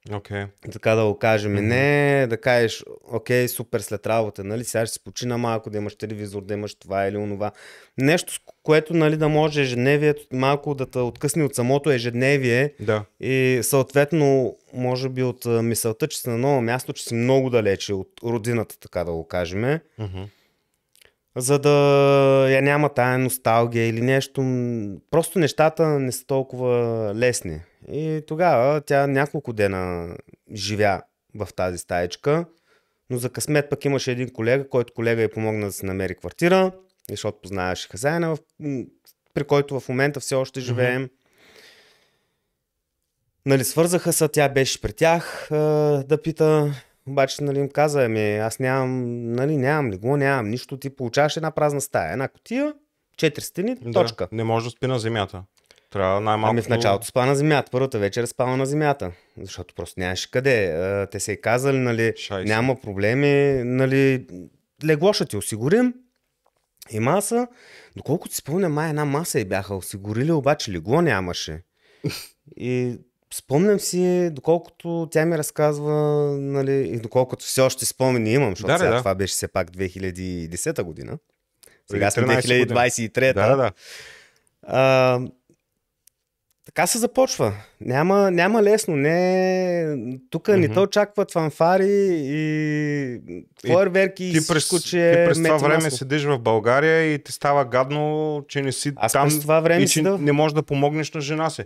Okay. 0.09 0.47
Така 0.71 0.95
да 0.95 1.05
го 1.05 1.19
кажем. 1.19 1.55
Mm-hmm. 1.55 1.61
Не 1.61 2.27
да 2.27 2.37
кажеш, 2.37 2.83
окей, 3.11 3.47
супер 3.47 3.79
след 3.79 4.07
работа, 4.07 4.43
нали, 4.43 4.63
сега 4.63 4.85
ще 4.85 4.93
си 4.93 5.03
почина 5.03 5.37
малко, 5.37 5.69
да 5.69 5.77
имаш 5.77 5.95
телевизор, 5.95 6.41
да 6.41 6.53
имаш 6.53 6.75
това 6.75 7.05
или 7.05 7.17
онова. 7.17 7.51
Нещо, 7.97 8.33
с 8.33 8.39
което 8.63 8.93
нали, 8.93 9.17
да 9.17 9.29
може 9.29 9.61
ежедневието 9.61 10.21
малко 10.31 10.75
да 10.75 10.85
те 10.85 10.99
откъсне 10.99 11.43
от 11.43 11.55
самото 11.55 11.91
ежедневие 11.91 12.73
да. 12.79 13.05
и 13.19 13.59
съответно, 13.63 14.57
може 14.73 15.09
би 15.09 15.23
от 15.23 15.45
мисълта, 15.45 16.07
че 16.07 16.17
си 16.17 16.29
на 16.29 16.37
ново 16.37 16.61
място, 16.61 16.93
че 16.93 17.03
си 17.03 17.13
много 17.13 17.49
далече 17.49 17.93
от 17.93 18.09
родината, 18.23 18.79
така 18.79 19.03
да 19.03 19.11
го 19.11 19.27
кажем. 19.27 19.61
Mm-hmm 19.61 20.27
за 21.35 21.59
да 21.59 21.69
я 22.49 22.61
няма 22.61 22.89
тая 22.89 23.17
носталгия 23.17 23.87
или 23.87 24.01
нещо. 24.01 24.41
Просто 25.11 25.39
нещата 25.39 25.87
не 25.87 26.11
са 26.11 26.25
толкова 26.25 27.11
лесни. 27.15 27.59
И 27.91 28.23
тогава 28.27 28.81
тя 28.81 29.07
няколко 29.07 29.53
дена 29.53 30.15
живя 30.53 31.01
в 31.35 31.47
тази 31.55 31.77
стаечка, 31.77 32.45
но 33.09 33.17
за 33.17 33.29
късмет 33.29 33.69
пък 33.69 33.85
имаше 33.85 34.11
един 34.11 34.33
колега, 34.33 34.69
който 34.69 34.93
колега 34.93 35.21
й 35.21 35.27
помогна 35.27 35.65
да 35.65 35.71
се 35.71 35.85
намери 35.85 36.15
квартира, 36.15 36.71
защото 37.09 37.41
познаваше 37.41 37.87
хазяина, 37.89 38.37
при 39.33 39.43
който 39.43 39.79
в 39.79 39.89
момента 39.89 40.19
все 40.19 40.35
още 40.35 40.59
живеем. 40.59 41.03
Mm-hmm. 41.03 41.11
Нали, 43.45 43.63
свързаха 43.63 44.13
се, 44.13 44.27
тя 44.27 44.49
беше 44.49 44.81
при 44.81 44.93
тях 44.93 45.47
да 46.05 46.19
пита 46.23 46.73
обаче, 47.07 47.43
нали, 47.43 47.59
им 47.59 47.69
каза, 47.69 48.05
ами, 48.05 48.37
аз 48.37 48.59
нямам, 48.59 49.23
нали, 49.31 49.57
нямам 49.57 49.91
легло, 49.91 50.17
нямам 50.17 50.49
нищо. 50.49 50.77
Ти 50.77 50.89
получаваш 50.89 51.37
една 51.37 51.51
празна 51.51 51.81
стая, 51.81 52.13
една 52.13 52.27
котия, 52.27 52.73
четири 53.17 53.45
стени, 53.45 53.75
да, 53.75 53.91
точка. 53.91 54.27
Не 54.31 54.43
може 54.43 54.65
да 54.65 54.71
спи 54.71 54.87
на 54.87 54.99
земята. 54.99 55.43
Трябва 55.93 56.21
най-малко... 56.21 56.51
Ами 56.51 56.61
в 56.61 56.69
началото 56.69 57.07
спа 57.07 57.25
на 57.25 57.35
земята. 57.35 57.71
Първата 57.71 57.99
вечер 57.99 58.23
е 58.23 58.27
спала 58.27 58.57
на 58.57 58.65
земята. 58.65 59.11
Защото 59.41 59.75
просто 59.75 59.99
нямаше 59.99 60.31
къде. 60.31 60.65
А, 60.65 61.07
Те 61.07 61.19
се 61.19 61.31
е 61.31 61.41
казали, 61.41 61.77
нали, 61.77 62.13
Шайсе. 62.17 62.53
няма 62.53 62.81
проблеми, 62.81 63.63
нали, 63.63 64.27
легло 64.85 65.13
ще 65.13 65.25
ти 65.25 65.37
осигурим. 65.37 65.93
И 66.91 66.99
маса, 66.99 67.47
доколкото 67.95 68.33
си 68.33 68.37
спомня, 68.37 68.69
май 68.69 68.89
една 68.89 69.05
маса 69.05 69.39
и 69.39 69.45
бяха 69.45 69.75
осигурили, 69.75 70.31
обаче 70.31 70.71
легло 70.71 71.01
нямаше. 71.01 71.61
И 72.57 72.97
спомням 73.33 73.79
си, 73.79 74.29
доколкото 74.31 75.07
тя 75.11 75.25
ми 75.25 75.37
разказва, 75.37 75.93
нали, 76.39 76.89
и 76.89 76.99
доколкото 76.99 77.45
все 77.45 77.61
още 77.61 77.85
спомени 77.85 78.33
имам, 78.33 78.49
защото 78.49 78.67
Да, 78.67 78.77
сега 78.77 78.91
да. 78.91 78.97
това 78.97 79.15
беше 79.15 79.31
все 79.31 79.47
пак 79.47 79.71
2010 79.71 80.83
година. 80.83 81.17
Сега 81.91 82.11
сме 82.11 82.23
13 82.23 82.35
години. 82.35 82.65
2023. 82.79 83.33
Да, 83.33 83.47
да, 83.49 83.55
да. 83.55 83.71
А, 84.67 85.19
така 86.75 86.87
се 86.87 86.97
започва. 86.97 87.53
Няма, 87.81 88.31
няма 88.31 88.63
лесно. 88.63 88.95
Не, 88.95 89.97
тук 90.29 90.47
не 90.47 90.57
Мгм. 90.57 90.73
те 90.73 90.79
очакват 90.79 91.31
фанфари 91.31 91.87
и 92.13 93.19
фойерверки 93.61 94.25
и 94.25 94.31
Ти 94.31 94.37
през, 94.37 94.47
всичко, 94.57 94.77
ти 94.77 94.83
че 94.83 95.23
през 95.27 95.37
това 95.37 95.57
време 95.57 95.91
седиш 95.91 96.23
в 96.23 96.39
България 96.39 97.13
и 97.13 97.23
ти 97.23 97.31
става 97.31 97.65
гадно, 97.65 98.41
че 98.47 98.61
не 98.61 98.71
си 98.71 98.91
Аз 98.95 99.11
там 99.11 99.29
това 99.41 99.59
време 99.59 99.83
и 99.83 99.87
че 99.87 99.99
седа- 99.99 100.17
не 100.17 100.31
можеш 100.31 100.53
да 100.53 100.63
помогнеш 100.63 101.11
на 101.11 101.21
жена 101.21 101.49
си. 101.49 101.63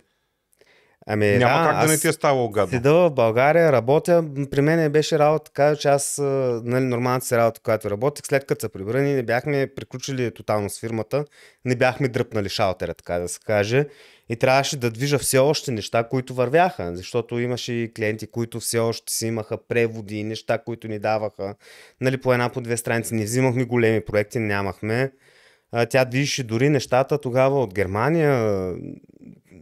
Ами, 1.09 1.37
Няма 1.37 1.63
да, 1.63 1.69
как 1.69 1.85
да 1.85 1.91
не 1.91 1.97
ти 1.97 2.07
е 2.07 2.11
ставало 2.11 2.49
гадно. 2.49 2.71
Седа 2.71 2.93
в 2.93 3.09
България, 3.09 3.71
работя. 3.71 4.23
При 4.51 4.61
мен 4.61 4.91
беше 4.91 5.19
работа 5.19 5.45
така, 5.45 5.75
че 5.75 5.87
аз, 5.87 6.17
нали, 6.63 6.85
нормалната 6.85 7.25
си 7.25 7.37
работа, 7.37 7.61
която 7.61 7.89
работех, 7.89 8.25
след 8.25 8.45
като 8.45 8.61
се 8.61 8.69
прибрани, 8.69 9.13
не 9.13 9.23
бяхме 9.23 9.67
приключили 9.75 10.33
тотално 10.33 10.69
с 10.69 10.79
фирмата, 10.79 11.25
не 11.65 11.75
бяхме 11.75 12.07
дръпнали 12.07 12.49
шалтера, 12.49 12.93
така 12.93 13.19
да 13.19 13.27
се 13.27 13.39
каже. 13.45 13.87
И 14.29 14.35
трябваше 14.35 14.77
да 14.77 14.91
движа 14.91 15.19
все 15.19 15.37
още 15.37 15.71
неща, 15.71 16.03
които 16.03 16.33
вървяха, 16.33 16.95
защото 16.95 17.39
имаше 17.39 17.73
и 17.73 17.93
клиенти, 17.93 18.27
които 18.27 18.59
все 18.59 18.79
още 18.79 19.13
си 19.13 19.27
имаха 19.27 19.57
преводи, 19.67 20.23
неща, 20.23 20.57
които 20.57 20.87
ни 20.87 20.99
даваха. 20.99 21.55
Нали, 22.01 22.17
по 22.17 22.33
една, 22.33 22.49
по 22.49 22.61
две 22.61 22.77
страници. 22.77 23.13
Не 23.13 23.23
взимахме 23.23 23.63
големи 23.63 24.01
проекти, 24.01 24.39
нямахме. 24.39 25.11
Тя 25.89 26.05
движеше 26.05 26.43
дори 26.43 26.69
нещата 26.69 27.17
тогава 27.17 27.61
от 27.63 27.73
Германия. 27.73 28.73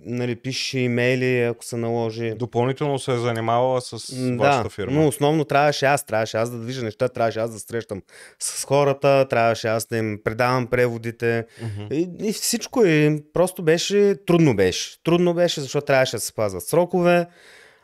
Нали, 0.08 0.36
пише 0.36 0.80
имейли, 0.80 1.42
ако 1.42 1.66
се 1.66 1.78
наложи. 1.78 2.34
Допълнително 2.36 3.00
се 3.00 3.14
е 3.14 3.18
занимавала 3.18 3.82
с 3.82 4.16
М, 4.18 4.38
вашата 4.38 4.70
фирма. 4.70 4.92
но 4.94 5.08
основно 5.08 5.46
трябваше 5.46 5.86
аз, 5.86 6.06
трябваше 6.06 6.38
аз 6.38 6.50
да 6.50 6.58
движа 6.58 6.84
неща, 6.84 7.10
трябваше 7.10 7.40
аз 7.40 7.52
да 7.52 7.60
срещам 7.60 8.02
с 8.40 8.66
хората, 8.66 9.28
трябваше 9.30 9.68
аз 9.68 9.86
да 9.86 9.98
им 9.98 10.20
предавам 10.24 10.68
преводите 10.68 11.46
Мгм. 11.62 11.94
и, 11.94 12.10
и 12.24 12.34
всичко 12.34 12.86
и 12.86 13.24
просто 13.34 13.64
беше, 13.64 14.16
трудно 14.28 14.56
беше. 14.56 15.04
Трудно 15.04 15.34
беше, 15.34 15.62
защото 15.62 15.86
трябваше 15.86 16.16
да 16.16 16.20
се 16.20 16.28
спазват 16.28 16.64
срокове. 16.64 17.26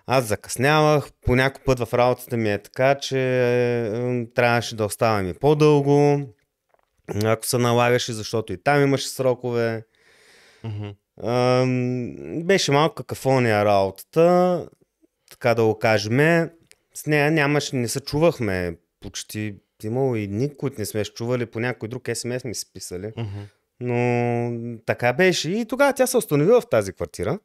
Аз 0.08 0.26
закъснявах, 0.26 1.10
по 1.26 1.36
някой 1.36 1.64
път 1.66 1.80
в 1.80 1.94
работата 1.94 2.38
ми 2.38 2.52
е 2.52 2.58
така, 2.58 2.96
че 2.96 3.18
трябваше 4.36 4.76
да 4.76 4.86
оставам 4.86 5.30
и 5.30 5.34
по-дълго, 5.34 6.22
ако 7.24 7.46
се 7.46 7.58
налагаше, 7.58 8.14
защото 8.14 8.54
и 8.54 8.64
там 8.64 8.84
имаше 8.84 9.08
срокове. 9.08 9.84
Мгм. 10.64 10.90
Ам, 11.24 12.44
беше 12.44 12.72
малко 12.72 12.96
какафония 12.96 13.66
работата, 13.66 14.68
така 15.30 15.56
да 15.56 15.64
го 15.64 15.80
кажем. 15.80 16.50
С 16.94 17.06
нея 17.08 17.32
нямаше, 17.32 17.76
не 17.76 17.88
се 17.88 18.00
чувахме 18.00 18.78
почти. 19.00 19.56
Имало 19.84 20.16
и 20.16 20.28
дни, 20.28 20.58
които 20.58 20.76
не 20.80 20.86
сме 20.86 21.06
се 21.06 21.12
чували, 21.12 21.46
по 21.46 21.60
някой 21.60 21.90
друг 21.90 22.10
СМС 22.14 22.44
ми 22.44 22.56
се 22.56 22.66
писали. 22.74 23.12
Мгм. 23.18 23.40
Но 23.80 24.78
така 24.86 25.14
беше. 25.14 25.52
И 25.52 25.66
тогава 25.66 25.94
тя 25.94 26.08
се 26.08 26.18
установи 26.18 26.52
в 26.52 26.64
тази 26.72 26.94
квартира. 26.94 27.40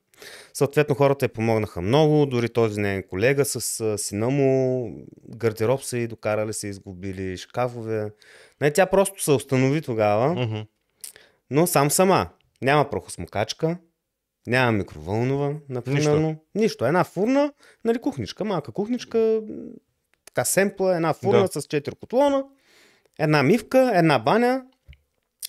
Съответно 0.54 0.94
хората 0.94 1.24
я 1.24 1.28
помогнаха 1.28 1.80
много, 1.80 2.26
дори 2.26 2.48
този 2.48 2.80
нейн 2.80 3.02
колега 3.02 3.44
с 3.44 3.80
а, 3.80 3.98
сина 3.98 4.30
му, 4.30 4.90
гардероб 5.28 5.82
са 5.82 5.98
и 5.98 6.06
докарали, 6.06 6.52
са 6.52 6.68
изгубили 6.68 7.36
шкафове. 7.36 8.10
Не, 8.60 8.72
тя 8.72 8.86
просто 8.86 9.22
се 9.22 9.30
установи 9.30 9.82
тогава 9.82 10.34
Мгм. 10.34 10.60
но 11.50 11.66
сам 11.66 11.90
сама. 11.90 12.28
Няма 12.62 12.90
прахосмокачка, 12.90 13.78
няма 14.46 14.72
микровълнова, 14.72 15.54
например. 15.68 15.98
Нищо. 15.98 16.36
Нищо. 16.54 16.86
Една 16.86 17.04
фурна, 17.04 17.52
нали, 17.84 17.98
кухничка, 17.98 18.44
малка 18.44 18.72
кухничка, 18.72 19.40
така 20.26 20.44
семпла, 20.44 20.96
една 20.96 21.12
фурна 21.14 21.42
Да. 21.42 21.60
с 21.60 21.62
4 21.62 21.94
котлона, 21.94 22.44
една 23.18 23.42
мивка, 23.42 23.92
една 23.94 24.18
баня. 24.18 24.62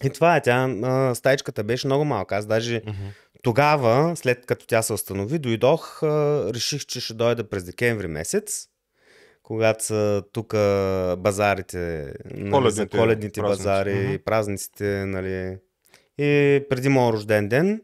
И 0.04 0.10
това 0.10 0.36
е 0.36 0.42
тя. 0.42 0.70
А, 0.84 1.16
стаичката 1.16 1.64
беше 1.64 1.88
много 1.88 2.06
малка. 2.06 2.36
Аз 2.36 2.46
даже 2.46 2.82
Мгм. 2.88 2.96
тогава, 3.44 4.16
след 4.16 4.46
като 4.46 4.68
тя 4.68 4.82
се 4.82 4.94
установи, 4.94 5.40
дойдох, 5.40 6.04
а, 6.04 6.08
реших, 6.54 6.86
че 6.86 7.00
ще 7.00 7.14
дойда 7.14 7.50
през 7.50 7.64
декември 7.64 8.08
месец, 8.08 8.68
когато 9.48 9.84
са 9.84 10.24
тук 10.34 10.54
базарите, 11.18 12.14
нали, 12.26 12.50
за 12.50 12.52
Коледните 12.52 12.98
коледните 12.98 13.42
празници. 13.42 13.60
базари, 13.60 13.94
Мгм. 13.94 14.16
празниците, 14.26 14.84
нали. 15.06 15.58
И 16.18 16.62
преди 16.70 16.90
моят 16.90 17.14
рожден 17.14 17.50
ден, 17.50 17.82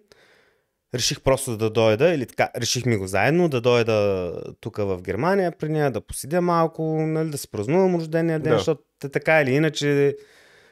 реших 0.96 1.22
просто 1.22 1.58
да 1.58 1.70
дойда, 1.70 2.10
или 2.14 2.26
така, 2.26 2.50
решихме 2.58 2.98
го 2.98 3.08
заедно, 3.08 3.50
да 3.50 3.62
дойда 3.62 4.34
тук 4.60 4.78
в 4.78 5.02
Германия 5.02 5.52
при 5.52 5.70
нея, 5.70 5.92
да 5.92 6.02
поседя 6.02 6.42
малко, 6.42 6.84
нали, 7.02 7.30
да 7.30 7.38
си 7.38 7.52
празнувам 7.52 7.96
рождения 7.96 8.40
ден, 8.40 8.52
Да. 8.52 8.58
защото 8.58 8.82
те 9.00 9.10
така 9.10 9.42
или 9.42 9.52
иначе, 9.52 10.16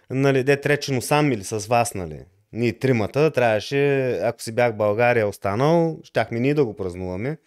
нали, 0.09 0.43
де 0.43 0.61
тречено 0.61 1.01
сам 1.01 1.31
или 1.31 1.43
с 1.43 1.67
вас, 1.67 1.93
нали. 1.93 2.19
Ние 2.53 2.79
тримата 2.79 3.31
трябваше, 3.31 4.11
ако 4.11 4.41
си 4.41 4.51
бях 4.51 4.73
в 4.73 4.77
България 4.77 5.27
останал, 5.27 5.99
щяхме 6.03 6.39
ние 6.39 6.53
да 6.53 6.65
го 6.65 6.75
празнуваме. 6.75 7.37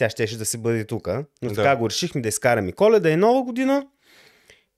Тя 0.00 0.10
щеше 0.10 0.38
да 0.38 0.44
си 0.44 0.58
бъде 0.58 0.84
тук. 0.84 1.08
Но 1.42 1.48
Да. 1.48 1.54
така 1.54 1.76
го 1.76 1.90
решихме 1.90 2.20
да 2.20 2.28
изкараме 2.28 2.72
коледа 2.72 3.10
и 3.10 3.16
нова 3.16 3.42
година. 3.42 3.86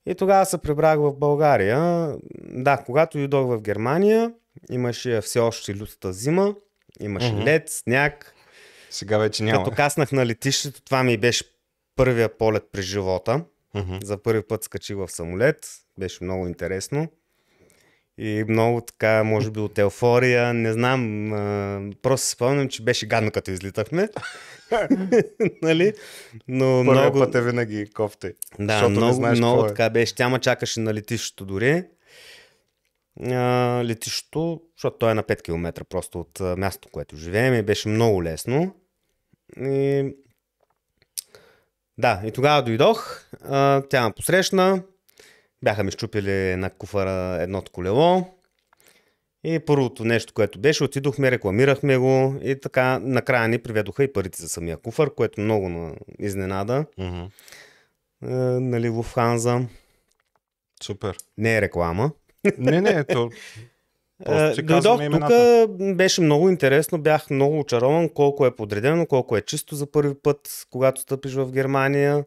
И 0.05 0.15
тогава 0.15 0.45
се 0.45 0.57
прибрах 0.57 0.99
в 0.99 1.13
България. 1.13 2.11
Да, 2.43 2.77
когато 2.85 3.17
дойдох 3.17 3.47
в 3.47 3.61
Германия, 3.61 4.33
имаше 4.71 5.21
все 5.21 5.39
още 5.39 5.75
лютата 5.77 6.13
зима, 6.13 6.55
имаше 6.99 7.31
Мгм. 7.31 7.43
лед, 7.43 7.69
сняг. 7.69 8.33
Сега 8.89 9.17
вече 9.17 9.43
няма. 9.43 9.63
Като 9.63 9.75
каснах 9.75 10.11
на 10.11 10.25
летището, 10.25 10.81
това 10.81 11.03
ми 11.03 11.17
беше 11.17 11.43
първия 11.95 12.37
полет 12.37 12.63
през 12.71 12.85
живота. 12.85 13.43
Мгм. 13.73 13.95
За 14.03 14.23
първи 14.23 14.47
път 14.47 14.63
скачих 14.63 14.95
в 14.95 15.09
самолет. 15.11 15.67
Беше 15.99 16.23
много 16.23 16.47
интересно. 16.47 17.07
И 18.17 18.45
много 18.47 18.81
така, 18.81 19.23
може 19.23 19.51
би 19.51 19.59
от 19.59 19.77
еуфория, 19.77 20.53
не 20.53 20.73
знам, 20.73 21.33
а, 21.33 21.81
просто 22.01 22.27
спомням, 22.27 22.69
че 22.69 22.83
беше 22.83 23.05
гадно 23.05 23.31
като 23.31 23.51
излитахме. 23.51 24.09
нали? 25.61 25.93
Но 26.47 26.83
Първият 26.85 27.13
много, 27.13 27.19
път 27.19 27.35
е 27.35 27.41
винаги 27.41 27.89
кофти. 27.93 28.31
да, 28.59 28.89
много, 28.89 29.13
знаеш 29.13 29.37
много 29.37 29.65
е. 29.65 29.67
така 29.67 29.89
беше. 29.89 30.15
Тя 30.15 30.29
ма 30.29 30.39
чакаше 30.39 30.79
на 30.79 30.93
летището 30.93 31.45
дори. 31.45 31.83
А, 33.21 33.81
летището, 33.85 34.61
защото 34.77 34.97
той 34.97 35.11
е 35.11 35.15
на 35.15 35.23
5 35.23 35.41
км 35.41 35.83
просто 35.83 36.19
от 36.19 36.39
мястото, 36.57 36.89
което 36.91 37.15
живеем 37.15 37.53
и 37.53 37.61
беше 37.61 37.89
много 37.89 38.23
лесно. 38.23 38.75
И... 39.61 40.05
Да, 41.97 42.21
и 42.25 42.31
тогава 42.31 42.63
дойдох, 42.63 43.25
а, 43.43 43.81
тя 43.89 44.07
ме 44.07 44.13
посрещна, 44.13 44.83
бяха 45.63 45.83
ми 45.83 45.91
щупили 45.91 46.55
на 46.55 46.69
куфара 46.69 47.41
едното 47.41 47.71
колело. 47.71 48.25
И 49.43 49.59
първото 49.59 50.05
нещо, 50.05 50.33
което 50.33 50.59
беше, 50.59 50.83
отидохме, 50.83 51.31
рекламирахме 51.31 51.97
го 51.97 52.35
и 52.43 52.59
така 52.59 52.99
накрая 52.99 53.47
ни 53.47 53.59
приведоха 53.59 54.03
и 54.03 54.13
парите 54.13 54.41
за 54.41 54.49
самия 54.49 54.77
куфар, 54.77 55.09
което 55.09 55.41
много 55.41 55.69
на 55.69 55.95
изненада 56.19 56.85
Мгм. 56.97 57.21
е, 58.23 58.35
нали, 58.59 58.89
Луфханза. 58.89 59.61
Супер. 60.83 61.17
Не 61.37 61.57
е 61.57 61.61
реклама. 61.61 62.11
Не, 62.57 62.81
не, 62.81 63.03
то... 63.03 63.29
Е, 64.25 64.61
Дойдох 64.61 65.01
тук, 65.11 65.23
беше 65.95 66.21
много 66.21 66.49
интересно, 66.49 66.97
бях 66.97 67.29
много 67.29 67.59
очарован 67.59 68.09
колко 68.09 68.45
е 68.45 68.55
подредено, 68.55 69.05
колко 69.05 69.37
е 69.37 69.41
чисто 69.41 69.75
за 69.75 69.91
първи 69.91 70.13
път, 70.23 70.65
когато 70.69 71.01
стъпиш 71.01 71.33
в 71.33 71.51
Германия. 71.51 72.25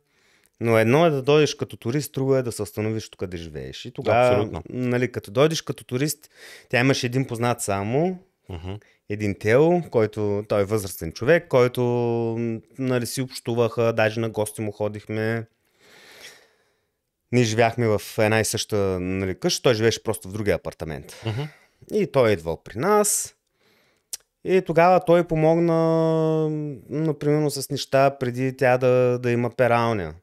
Но 0.61 0.79
едно 0.79 1.07
е 1.07 1.11
да 1.11 1.23
дойдеш 1.23 1.55
като 1.55 1.77
турист, 1.77 2.13
друго 2.13 2.37
е 2.37 2.43
да 2.43 2.53
се 2.53 2.63
установиш 2.63 3.09
тук 3.11 3.27
да 3.27 3.37
живееш. 3.37 3.85
И 3.85 3.91
тогава, 3.91 4.29
Абсолютно. 4.29 4.63
нали, 4.69 5.13
като 5.13 5.31
дойдеш 5.31 5.63
като 5.63 5.85
турист, 5.85 6.31
тя 6.69 6.81
имаше 6.81 7.07
един 7.07 7.27
познат 7.27 7.61
само, 7.61 8.19
Мгм. 8.49 8.73
един 9.09 9.35
Тео, 9.39 9.83
който 9.91 10.45
той 10.49 10.61
е 10.61 10.65
възрастен 10.65 11.13
човек, 11.13 11.49
който 11.49 11.83
нали, 12.79 13.07
си 13.07 13.23
общуваха, 13.23 13.93
даже 13.93 14.21
на 14.21 14.31
гости 14.31 14.61
му 14.61 14.73
ходихме. 14.73 15.47
Ние 17.33 17.45
живяхме 17.45 17.87
в 17.87 18.01
една 18.19 18.41
и 18.41 18.45
съща 18.45 18.77
нали, 19.01 19.35
къща, 19.35 19.63
той 19.63 19.75
живееше 19.75 20.03
просто 20.03 20.29
в 20.29 20.33
другия 20.33 20.57
апартамент. 20.57 21.23
Мгм. 21.27 21.43
И 21.93 22.07
той 22.13 22.31
е 22.31 22.33
идвал 22.33 22.63
при 22.63 22.79
нас. 22.79 23.35
И 24.45 24.63
тогава 24.67 25.05
той 25.05 25.27
помогна, 25.27 25.75
например, 26.91 27.49
с 27.51 27.71
неща 27.71 28.19
преди 28.19 28.57
тя 28.57 28.79
да, 28.79 29.19
да 29.23 29.31
има 29.31 29.51
пералня. 29.51 30.15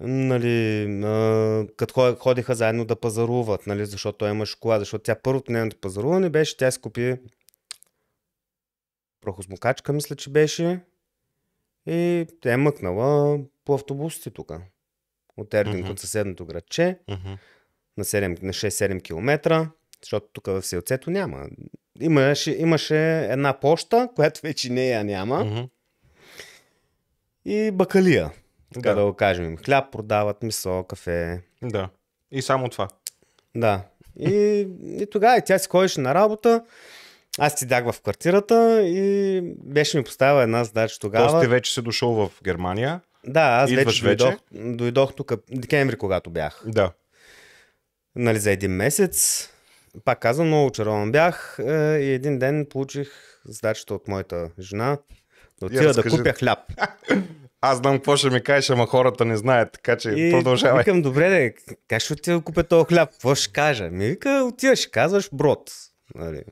Нали, 0.00 0.82
а, 1.04 1.66
като 1.76 1.94
хо- 1.94 2.16
ходиха 2.16 2.54
заедно 2.54 2.84
да 2.84 2.96
пазаруват, 2.96 3.66
нали, 3.66 3.86
защото 3.86 4.18
той 4.18 4.30
имаше 4.30 4.60
кола, 4.60 4.78
защото 4.78 5.02
тя 5.02 5.14
първото 5.14 5.52
нейното 5.52 5.76
пазаруване 5.76 6.30
беше, 6.30 6.56
тя 6.56 6.70
си 6.70 6.80
купи 6.80 7.16
прахосмокачка, 9.20 9.92
мисля, 9.92 10.16
че 10.16 10.30
беше. 10.30 10.80
И 11.86 12.26
тя 12.40 12.52
е 12.52 12.56
мъкнала 12.56 13.38
по 13.64 13.74
автобусите 13.74 14.30
тук. 14.30 14.52
От 15.36 15.54
Ердинг, 15.54 15.78
Мгм. 15.78 15.90
от 15.90 15.98
съседното 15.98 16.46
градче, 16.46 16.98
Мгм. 17.08 17.28
на, 17.96 18.04
7, 18.04 18.42
на 18.42 18.52
6-7 18.52 19.02
км, 19.02 19.68
защото 20.02 20.26
тук 20.32 20.46
в 20.46 20.62
селцето 20.62 21.10
няма. 21.10 21.48
Имаше, 22.00 22.50
имаше 22.52 22.96
една 23.20 23.60
поща, 23.60 24.08
която 24.14 24.40
вече 24.42 24.72
не 24.72 24.88
я 24.88 25.04
няма, 25.04 25.44
Мгм. 25.44 25.60
и 27.44 27.70
бакалия. 27.70 28.32
Така 28.74 28.88
Да. 28.88 28.94
да. 28.94 29.04
го 29.04 29.12
кажем. 29.14 29.56
Хляб 29.56 29.92
продават, 29.92 30.42
месо, 30.42 30.84
кафе. 30.88 31.42
Да. 31.62 31.88
И 32.30 32.42
само 32.42 32.68
това. 32.68 32.88
Да. 33.56 33.82
И, 34.18 34.66
и 35.00 35.06
тогава 35.10 35.38
и 35.38 35.42
тя 35.46 35.58
си 35.58 35.68
ходеше 35.68 36.00
на 36.00 36.14
работа. 36.14 36.64
Аз 37.38 37.54
си 37.58 37.66
дях 37.66 37.92
в 37.92 38.00
квартирата 38.00 38.82
и 38.82 39.40
беше 39.64 39.98
ми 39.98 40.04
поставила 40.04 40.42
една 40.42 40.64
задача 40.64 40.98
тогава. 41.00 41.28
Тоест 41.28 41.42
ти 41.42 41.48
вече 41.48 41.74
си 41.74 41.82
дошъл 41.82 42.12
в 42.12 42.30
Германия. 42.44 43.00
Да, 43.26 43.40
аз 43.40 43.70
вече, 43.70 44.04
вече? 44.04 44.24
дойдох, 44.24 44.40
дойдох 44.52 45.14
тук 45.14 45.32
декември, 45.50 45.96
когато 45.96 46.30
бях. 46.30 46.62
Да. 46.66 46.92
Нали, 48.16 48.38
за 48.38 48.50
един 48.50 48.72
месец. 48.72 49.48
Пак 50.04 50.20
казвам, 50.20 50.46
много 50.46 50.66
очарован 50.66 51.12
бях 51.12 51.58
е, 51.58 51.98
и 52.00 52.12
един 52.12 52.38
ден 52.38 52.66
получих 52.70 53.10
задачата 53.44 53.94
от 53.94 54.08
моята 54.08 54.50
жена 54.58 54.98
да 55.60 55.66
отида 55.66 55.94
да 55.94 56.02
купя 56.02 56.32
хляб. 56.32 56.58
Аз 57.60 57.78
знам 57.78 57.96
какво 57.96 58.16
ще 58.16 58.30
ми 58.30 58.42
кажеш, 58.42 58.70
ама 58.70 58.86
хората 58.86 59.24
не 59.24 59.36
знаят, 59.36 59.72
така 59.72 59.96
че 59.96 60.10
И 60.10 60.30
продължавай. 60.32 60.78
викам, 60.78 61.02
добре, 61.02 61.28
де, 61.30 61.54
как 61.88 62.02
ще 62.02 62.12
отида 62.12 62.36
да 62.36 62.42
купя 62.42 62.64
този 62.64 62.84
хляб? 62.84 63.10
Какво 63.10 63.34
ще 63.34 63.52
кажа? 63.52 63.84
Ми 63.84 64.06
вика, 64.06 64.44
отиваш 64.48 64.86
казваш 64.86 65.28
брод. 65.32 65.70
Нали. 66.14 66.42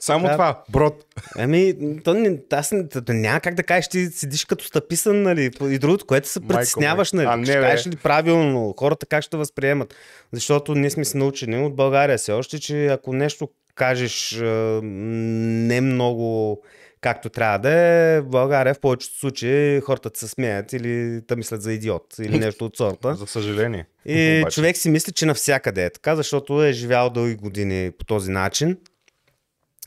Само 0.00 0.26
Да. 0.26 0.32
това. 0.32 0.62
Брод. 0.70 1.04
Ами, 1.38 1.74
то 2.04 2.14
не, 2.14 2.38
аз 2.52 2.72
не, 2.72 2.88
то, 2.88 3.02
няма 3.08 3.40
как 3.40 3.54
да 3.54 3.62
кажеш, 3.62 3.88
ти 3.88 4.06
седиш 4.06 4.44
като 4.44 4.64
стъписан, 4.64 5.22
нали, 5.22 5.50
и 5.62 5.78
другото, 5.78 6.06
което 6.06 6.28
се 6.28 6.40
притесняваш, 6.40 7.12
нали, 7.12 7.26
А, 7.30 7.36
не, 7.36 7.44
ще 7.44 7.54
кажеш 7.54 7.86
ли 7.86 7.96
правилно, 7.96 8.74
хората 8.78 9.06
как 9.06 9.22
ще 9.24 9.36
възприемат, 9.36 9.94
защото 10.32 10.74
ние 10.74 10.90
сме 10.90 11.04
се 11.04 11.18
научени 11.18 11.64
от 11.64 11.76
България 11.76 12.18
все 12.18 12.32
още, 12.32 12.58
че 12.60 12.86
ако 12.86 13.12
нещо 13.12 13.48
кажеш 13.74 14.38
не 14.82 15.80
много 15.80 16.58
както 17.02 17.28
трябва 17.28 17.58
да 17.58 17.70
е, 17.70 18.20
в 18.20 18.26
България 18.26 18.74
в 18.74 18.80
повечето 18.80 19.18
случаи 19.18 19.80
хората 19.80 20.10
се 20.14 20.28
смеят 20.28 20.72
или 20.72 21.22
те 21.28 21.36
мислят 21.36 21.62
за 21.62 21.72
идиот 21.72 22.14
или 22.18 22.38
нещо 22.46 22.64
от 22.64 22.76
сорта. 22.76 23.14
За 23.14 23.26
съжаление. 23.26 23.86
И 24.06 24.38
Обаче. 24.42 24.54
човек 24.54 24.76
си 24.76 24.90
мисли, 24.90 25.12
че 25.12 25.26
навсякъде 25.26 25.84
е 25.84 25.90
така, 25.90 26.16
защото 26.16 26.64
е 26.64 26.72
живял 26.72 27.10
дълги 27.10 27.34
години 27.34 27.90
по 27.90 28.04
този 28.04 28.30
начин. 28.30 28.76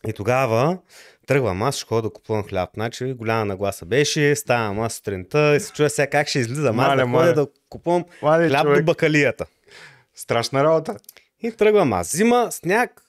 И 0.08 0.14
тогава 0.14 0.78
тръгвам 1.28 1.64
аз, 1.64 1.76
ще 1.76 1.86
ходя 1.86 2.02
да 2.02 2.10
купувам 2.10 2.44
хляб. 2.44 2.70
Значи 2.74 3.14
голяма 3.14 3.46
нагласа 3.46 3.86
беше, 3.86 4.36
ставам 4.36 4.80
аз 4.80 4.94
сутринта 4.94 5.56
и 5.56 5.60
се 5.60 5.72
чуя 5.72 5.90
сега 5.90 6.08
как 6.08 6.28
ще 6.28 6.40
излизам 6.40 6.80
аз 6.80 6.88
Мале, 6.88 7.02
да 7.02 7.08
мале. 7.08 7.28
ходя 7.28 7.42
да 7.42 7.48
купувам 7.70 8.06
Млади 8.22 8.48
хляб 8.50 8.62
човек. 8.62 8.78
до 8.80 8.84
бакалията. 8.84 9.46
Страшна 10.16 10.64
работа. 10.64 10.96
И 11.42 11.52
тръгвам 11.52 11.94
аз. 11.94 12.12
Зима, 12.12 12.48
сняг, 12.52 13.02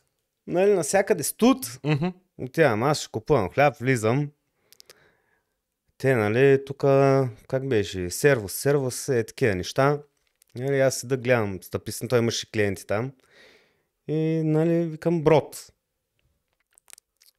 нали, 0.46 0.72
насякъде 0.72 1.22
студ. 1.22 1.58
Мгм. 1.84 2.06
Отивам 2.38 2.82
аз, 2.82 3.00
ще 3.00 3.10
купувам 3.10 3.50
хляб, 3.50 3.76
влизам. 3.80 4.30
Те, 5.98 6.14
нали, 6.14 6.64
тук, 6.66 6.80
как 7.48 7.68
беше, 7.68 8.10
сервус, 8.10 8.52
сервус, 8.52 9.08
е 9.08 9.24
такива 9.24 9.54
неща. 9.54 9.98
Нали, 10.54 10.80
аз 10.80 10.94
седа 10.94 11.16
гледам 11.16 11.58
стъписан, 11.62 12.08
той 12.08 12.18
имаше 12.18 12.50
клиенти 12.50 12.86
там. 12.86 13.12
И, 14.08 14.42
нали, 14.44 14.86
викам 14.86 15.22
брод. 15.22 15.72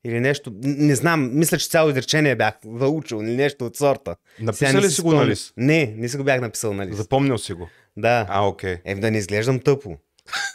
Или 0.04 0.20
нещо, 0.20 0.52
не 0.62 0.96
знам, 0.96 1.40
мисля, 1.40 1.58
че 1.58 1.70
цяло 1.70 1.90
изречение 1.90 2.36
бях 2.36 2.54
заучил 2.66 3.16
или 3.16 3.36
нещо 3.36 3.66
от 3.66 3.78
сорта. 3.78 4.16
Не 4.62 4.82
ли 4.82 4.90
си 4.90 5.02
го 5.02 5.14
на 5.14 5.28
лист? 5.28 5.54
Не, 5.58 5.94
не 5.98 6.10
си 6.10 6.18
го 6.18 6.24
бях 6.24 6.42
написал 6.42 6.74
на 6.74 6.86
лист. 6.86 6.98
Запомнил 6.98 7.38
си 7.38 7.54
го. 7.54 7.70
Да. 7.98 8.26
А, 8.30 8.48
окей. 8.48 8.78
Е, 8.86 8.96
да 8.96 9.12
не 9.12 9.18
изглеждам 9.18 9.60
тъпо. 9.60 9.98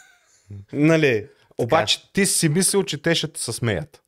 нали? 0.73 1.27
Обаче 1.57 2.13
ти 2.13 2.25
си 2.25 2.49
мислил, 2.49 2.83
че 2.83 3.01
те 3.01 3.15
ще 3.15 3.27
те 3.27 3.39
се 3.39 3.53
смеят. 3.53 4.02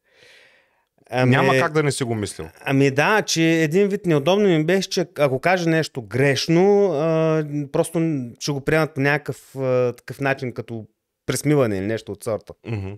Ами, 1.09 1.31
Няма 1.31 1.53
как 1.59 1.73
да 1.73 1.83
не 1.83 1.91
си 1.91 2.03
го 2.03 2.15
мислил. 2.15 2.47
Ами 2.61 2.91
да, 2.91 3.21
че 3.21 3.43
един 3.43 3.87
вид 3.87 4.05
неудобно 4.05 4.47
ми 4.47 4.65
беше, 4.65 4.89
че 4.89 5.07
ако 5.17 5.39
кажа 5.39 5.69
нещо 5.69 6.01
грешно, 6.01 6.91
а, 6.93 7.45
просто 7.71 8.21
ще 8.39 8.51
го 8.51 8.61
приемат 8.61 8.93
по 8.93 9.01
някакъв 9.01 9.55
а, 9.55 9.93
такъв 9.93 10.21
начин, 10.21 10.53
като 10.53 10.85
пресмиване 11.25 11.77
или 11.77 11.85
нещо 11.85 12.11
от 12.11 12.23
сорта. 12.23 12.53
Мгм. 12.67 12.91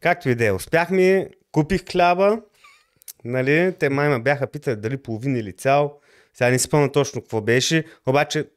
Както 0.00 0.28
и 0.28 0.34
да 0.34 0.46
е, 0.46 0.52
успяхме, 0.52 1.28
купих 1.52 1.84
хляба, 1.90 2.40
нали, 3.24 3.74
те 3.78 3.88
май 3.88 4.08
ме 4.08 4.18
бяха 4.18 4.46
питали 4.46 4.76
дали 4.76 4.96
половин 4.96 5.36
или 5.36 5.52
цял, 5.52 6.00
сега 6.34 6.50
не 6.50 6.58
си 6.58 6.64
спомням 6.64 6.90
точно 6.90 7.20
какво 7.20 7.40
беше, 7.40 7.84
обаче 8.06 8.48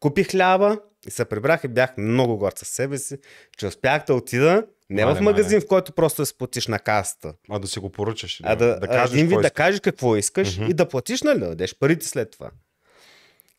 купих 0.00 0.30
хляба 0.30 0.78
и 1.06 1.10
се 1.10 1.24
прибрах 1.24 1.64
и 1.64 1.68
бях 1.68 1.96
много 1.98 2.38
горд 2.38 2.58
със 2.58 2.68
себе 2.68 2.98
си, 2.98 3.18
че 3.58 3.66
успях 3.66 4.04
да 4.06 4.14
отида 4.14 4.66
не 4.90 5.04
Мале, 5.04 5.14
в 5.14 5.20
магазин, 5.20 5.50
мале. 5.50 5.60
в 5.60 5.68
който 5.68 5.92
просто 5.92 6.22
да 6.22 6.26
се 6.26 6.38
платиш 6.38 6.66
на 6.66 6.78
касата, 6.78 7.32
А 7.50 7.58
да 7.58 7.66
си 7.68 7.78
го 7.78 7.92
поръчаш. 7.92 8.40
а 8.44 8.56
да, 8.56 8.80
да 8.80 8.88
кажеш 8.88 9.12
един 9.12 9.28
вид 9.28 9.40
да 9.42 9.50
кажеш 9.50 9.80
какво 9.80 10.16
искаш 10.16 10.58
Мгм. 10.58 10.70
и 10.70 10.74
да 10.74 10.88
платиш, 10.88 11.22
нали, 11.22 11.38
да 11.40 11.48
дадеш 11.48 11.78
парите 11.78 12.06
след 12.06 12.30
това. 12.30 12.50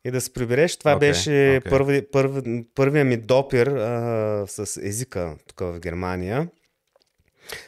И 0.05 0.11
да 0.11 0.21
се 0.21 0.33
прибереш. 0.33 0.77
Това 0.77 0.95
Окей, 0.95 1.09
беше 1.09 1.55
окей. 1.59 1.71
първи, 1.71 2.11
първи, 2.11 2.65
първия 2.75 3.05
ми 3.05 3.17
допир 3.17 3.67
а, 3.67 4.43
с 4.47 4.79
езика 4.83 5.35
тук 5.47 5.59
в 5.59 5.79
Германия. 5.79 6.47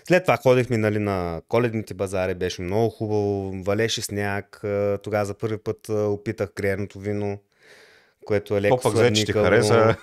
След 0.04 0.24
това 0.24 0.38
ходихме 0.38 0.78
нали, 0.78 1.00
на 1.00 1.42
коледните 1.48 1.94
базари, 1.94 2.36
беше 2.36 2.62
много 2.62 2.90
хубаво, 2.90 3.52
валеше 3.56 4.02
сняг. 4.02 4.60
Тогава 5.04 5.26
за 5.26 5.34
първи 5.34 5.58
път 5.58 5.90
опитах 5.90 6.50
греното 6.56 7.00
вино, 7.00 7.40
което 8.26 8.58
е 8.58 8.62
леко 8.62 8.78
То 8.78 8.82
пък 8.84 8.94
взе, 8.94 9.14
че 9.14 9.26
ти 9.26 9.32
сладникаво. 9.32 9.46
хареса. 9.46 9.96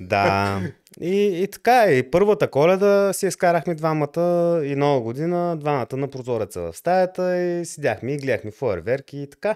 Да. 0.00 0.60
И, 1.00 1.42
и 1.42 1.48
така, 1.50 1.92
и 1.92 2.10
първата 2.10 2.50
коледа 2.50 3.12
си 3.12 3.26
изкарахме 3.26 3.74
двамата 3.74 4.60
и 4.64 4.76
нова 4.76 5.00
година, 5.00 5.56
двамата 5.56 5.96
на 5.96 6.08
прозореца 6.08 6.60
в 6.60 6.76
стаята 6.76 7.38
и 7.38 7.64
седяхме 7.64 8.12
и 8.12 8.16
гледахме 8.16 8.50
фойерверки 8.50 9.18
и 9.18 9.30
така. 9.30 9.54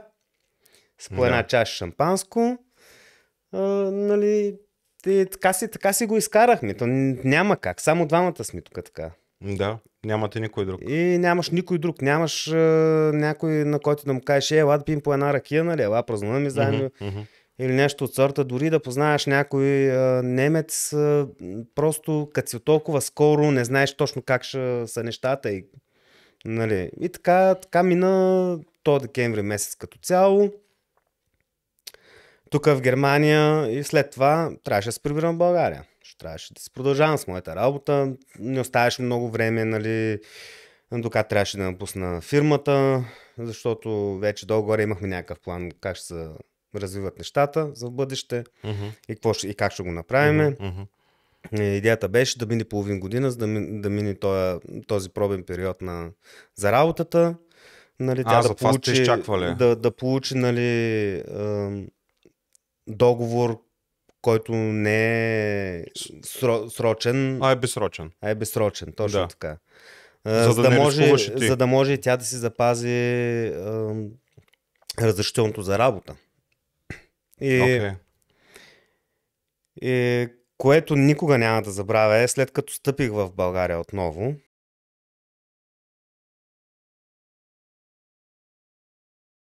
С 1.01 1.09
по 1.09 1.21
Да. 1.21 1.27
една 1.27 1.43
чаша 1.47 1.75
шампанско. 1.77 2.59
А, 3.53 3.61
нали, 3.91 4.57
и 5.07 5.27
така 5.33 5.53
си, 5.53 5.71
така 5.71 5.93
си 5.93 6.07
го 6.07 6.17
изкарахме. 6.17 6.75
То 6.75 6.87
няма 6.87 7.57
как. 7.57 7.81
Само 7.81 8.07
двамата 8.07 8.45
сме 8.45 8.61
тук 8.61 8.85
така. 8.85 9.11
Да, 9.43 9.79
нямате 10.05 10.41
никой 10.41 10.67
друг. 10.67 10.81
И 10.89 11.19
нямаш 11.19 11.51
никой 11.51 11.79
друг. 11.79 12.03
Нямаш 12.03 12.49
а, 12.53 12.57
някой, 13.15 13.53
на 13.53 13.79
който 13.81 14.05
да 14.05 14.13
му 14.13 14.21
кажеш, 14.21 14.51
е, 14.51 14.59
ела 14.59 14.79
да 14.79 14.85
пием 14.85 15.01
по 15.01 15.15
една 15.15 15.33
ракия, 15.33 15.65
нали? 15.65 15.83
Ела 15.83 16.03
празнуваме 16.03 16.51
заедно. 16.51 16.91
Мгм, 17.01 17.07
мгм. 17.11 17.21
Или 17.59 17.73
нещо 17.73 18.05
от 18.05 18.15
сорта, 18.15 18.45
дори 18.45 18.71
да 18.71 18.81
познаеш 18.81 19.27
някой 19.27 19.91
а, 19.91 20.23
немец, 20.23 20.93
а, 20.93 21.29
просто 21.75 22.31
като 22.35 22.51
си 22.51 22.61
толкова 22.61 23.01
скоро, 23.01 23.51
не 23.51 23.65
знаеш 23.65 23.97
точно 23.97 24.23
как 24.23 24.45
ще 24.45 24.87
са 24.87 25.03
нещата. 25.03 25.51
И, 25.51 25.65
нали, 26.45 26.91
и 27.01 27.09
така, 27.09 27.55
така 27.55 27.83
мина 27.83 28.59
то 28.83 28.99
декември 28.99 29.43
месец 29.43 29.75
като 29.75 29.99
цяло. 29.99 30.53
Тук 32.51 32.67
в 32.67 32.81
Германия 32.81 33.71
и 33.79 33.85
след 33.85 34.11
това 34.11 34.51
трябваше 34.65 34.89
да 34.89 34.93
се 34.93 35.03
прибирам 35.03 35.35
в 35.35 35.39
България. 35.39 35.85
Ще 36.03 36.19
трябваше 36.19 36.55
да 36.55 36.61
си 36.61 36.71
продължавам 36.73 37.19
с 37.19 37.27
моята 37.27 37.57
работа. 37.57 38.13
Не 38.39 38.61
оставаше 38.61 39.03
много 39.03 39.31
време, 39.31 39.65
нали, 39.65 40.21
докато 40.93 41.29
трябваше 41.29 41.57
да 41.57 41.63
напусна 41.63 42.21
фирмата, 42.21 43.05
защото 43.39 44.19
вече 44.19 44.47
долу-горе 44.47 44.83
имахме 44.83 45.09
някакъв 45.09 45.41
план 45.41 45.71
как 45.81 45.97
ще 45.97 46.07
се 46.07 46.29
развиват 46.75 47.19
нещата 47.19 47.71
за 47.75 47.91
бъдеще 47.91 48.45
Мгм, 48.65 48.85
и, 49.09 49.15
какво 49.15 49.33
ще, 49.33 49.49
и 49.49 49.55
как 49.55 49.73
ще 49.73 49.83
го 49.83 49.93
направим. 49.93 50.57
И 51.53 51.63
Идеята 51.63 52.09
беше 52.09 52.39
да 52.39 52.47
мине 52.47 52.65
половин 52.65 53.01
година, 53.01 53.31
за 53.31 53.37
да, 53.37 53.47
ми- 53.47 53.81
да 53.81 53.91
мине 53.91 54.15
този, 54.15 54.59
този 54.87 55.11
пробен 55.11 55.45
период 55.45 55.83
на, 55.83 56.11
за 56.57 56.73
работата. 56.73 57.35
Нали, 58.01 58.23
А, 58.27 58.43
за 58.43 58.55
това 58.55 58.73
сте 58.73 58.93
изчаквали. 58.93 59.55
да, 59.55 59.77
да 59.77 59.91
получи 59.91 60.35
нали, 60.35 61.23
ам, 61.31 61.87
договор, 62.87 63.61
който 64.21 64.53
не 64.55 65.77
е 65.77 65.85
сро, 66.23 66.71
срочен, 66.71 67.43
А, 67.43 67.51
е 67.51 67.57
безсрочен. 67.57 68.11
а 68.21 68.31
е 68.31 68.35
безсрочен. 68.35 68.93
Точно 68.93 69.21
Да. 69.21 69.29
така. 69.29 69.57
За 70.27 70.55
да 70.55 70.71
не 70.71 70.79
може, 70.79 71.19
за 71.37 71.57
да 71.57 71.67
може 71.67 71.93
и 71.93 72.01
тя 72.01 72.17
да 72.17 72.25
си 72.25 72.37
запази 72.37 72.91
ам, 73.57 74.09
разрешителното 75.01 75.63
за 75.63 75.79
работа. 75.79 76.15
И, 77.45 77.61
Окей. 77.63 77.91
и 79.83 80.29
което 80.59 80.97
никога 80.97 81.39
няма 81.39 81.63
да 81.63 81.71
забравя 81.71 82.17
е, 82.17 82.29
след 82.29 82.51
като 82.51 82.73
стъпих 82.73 83.11
в 83.11 83.33
България 83.33 83.81
отново, 83.81 84.35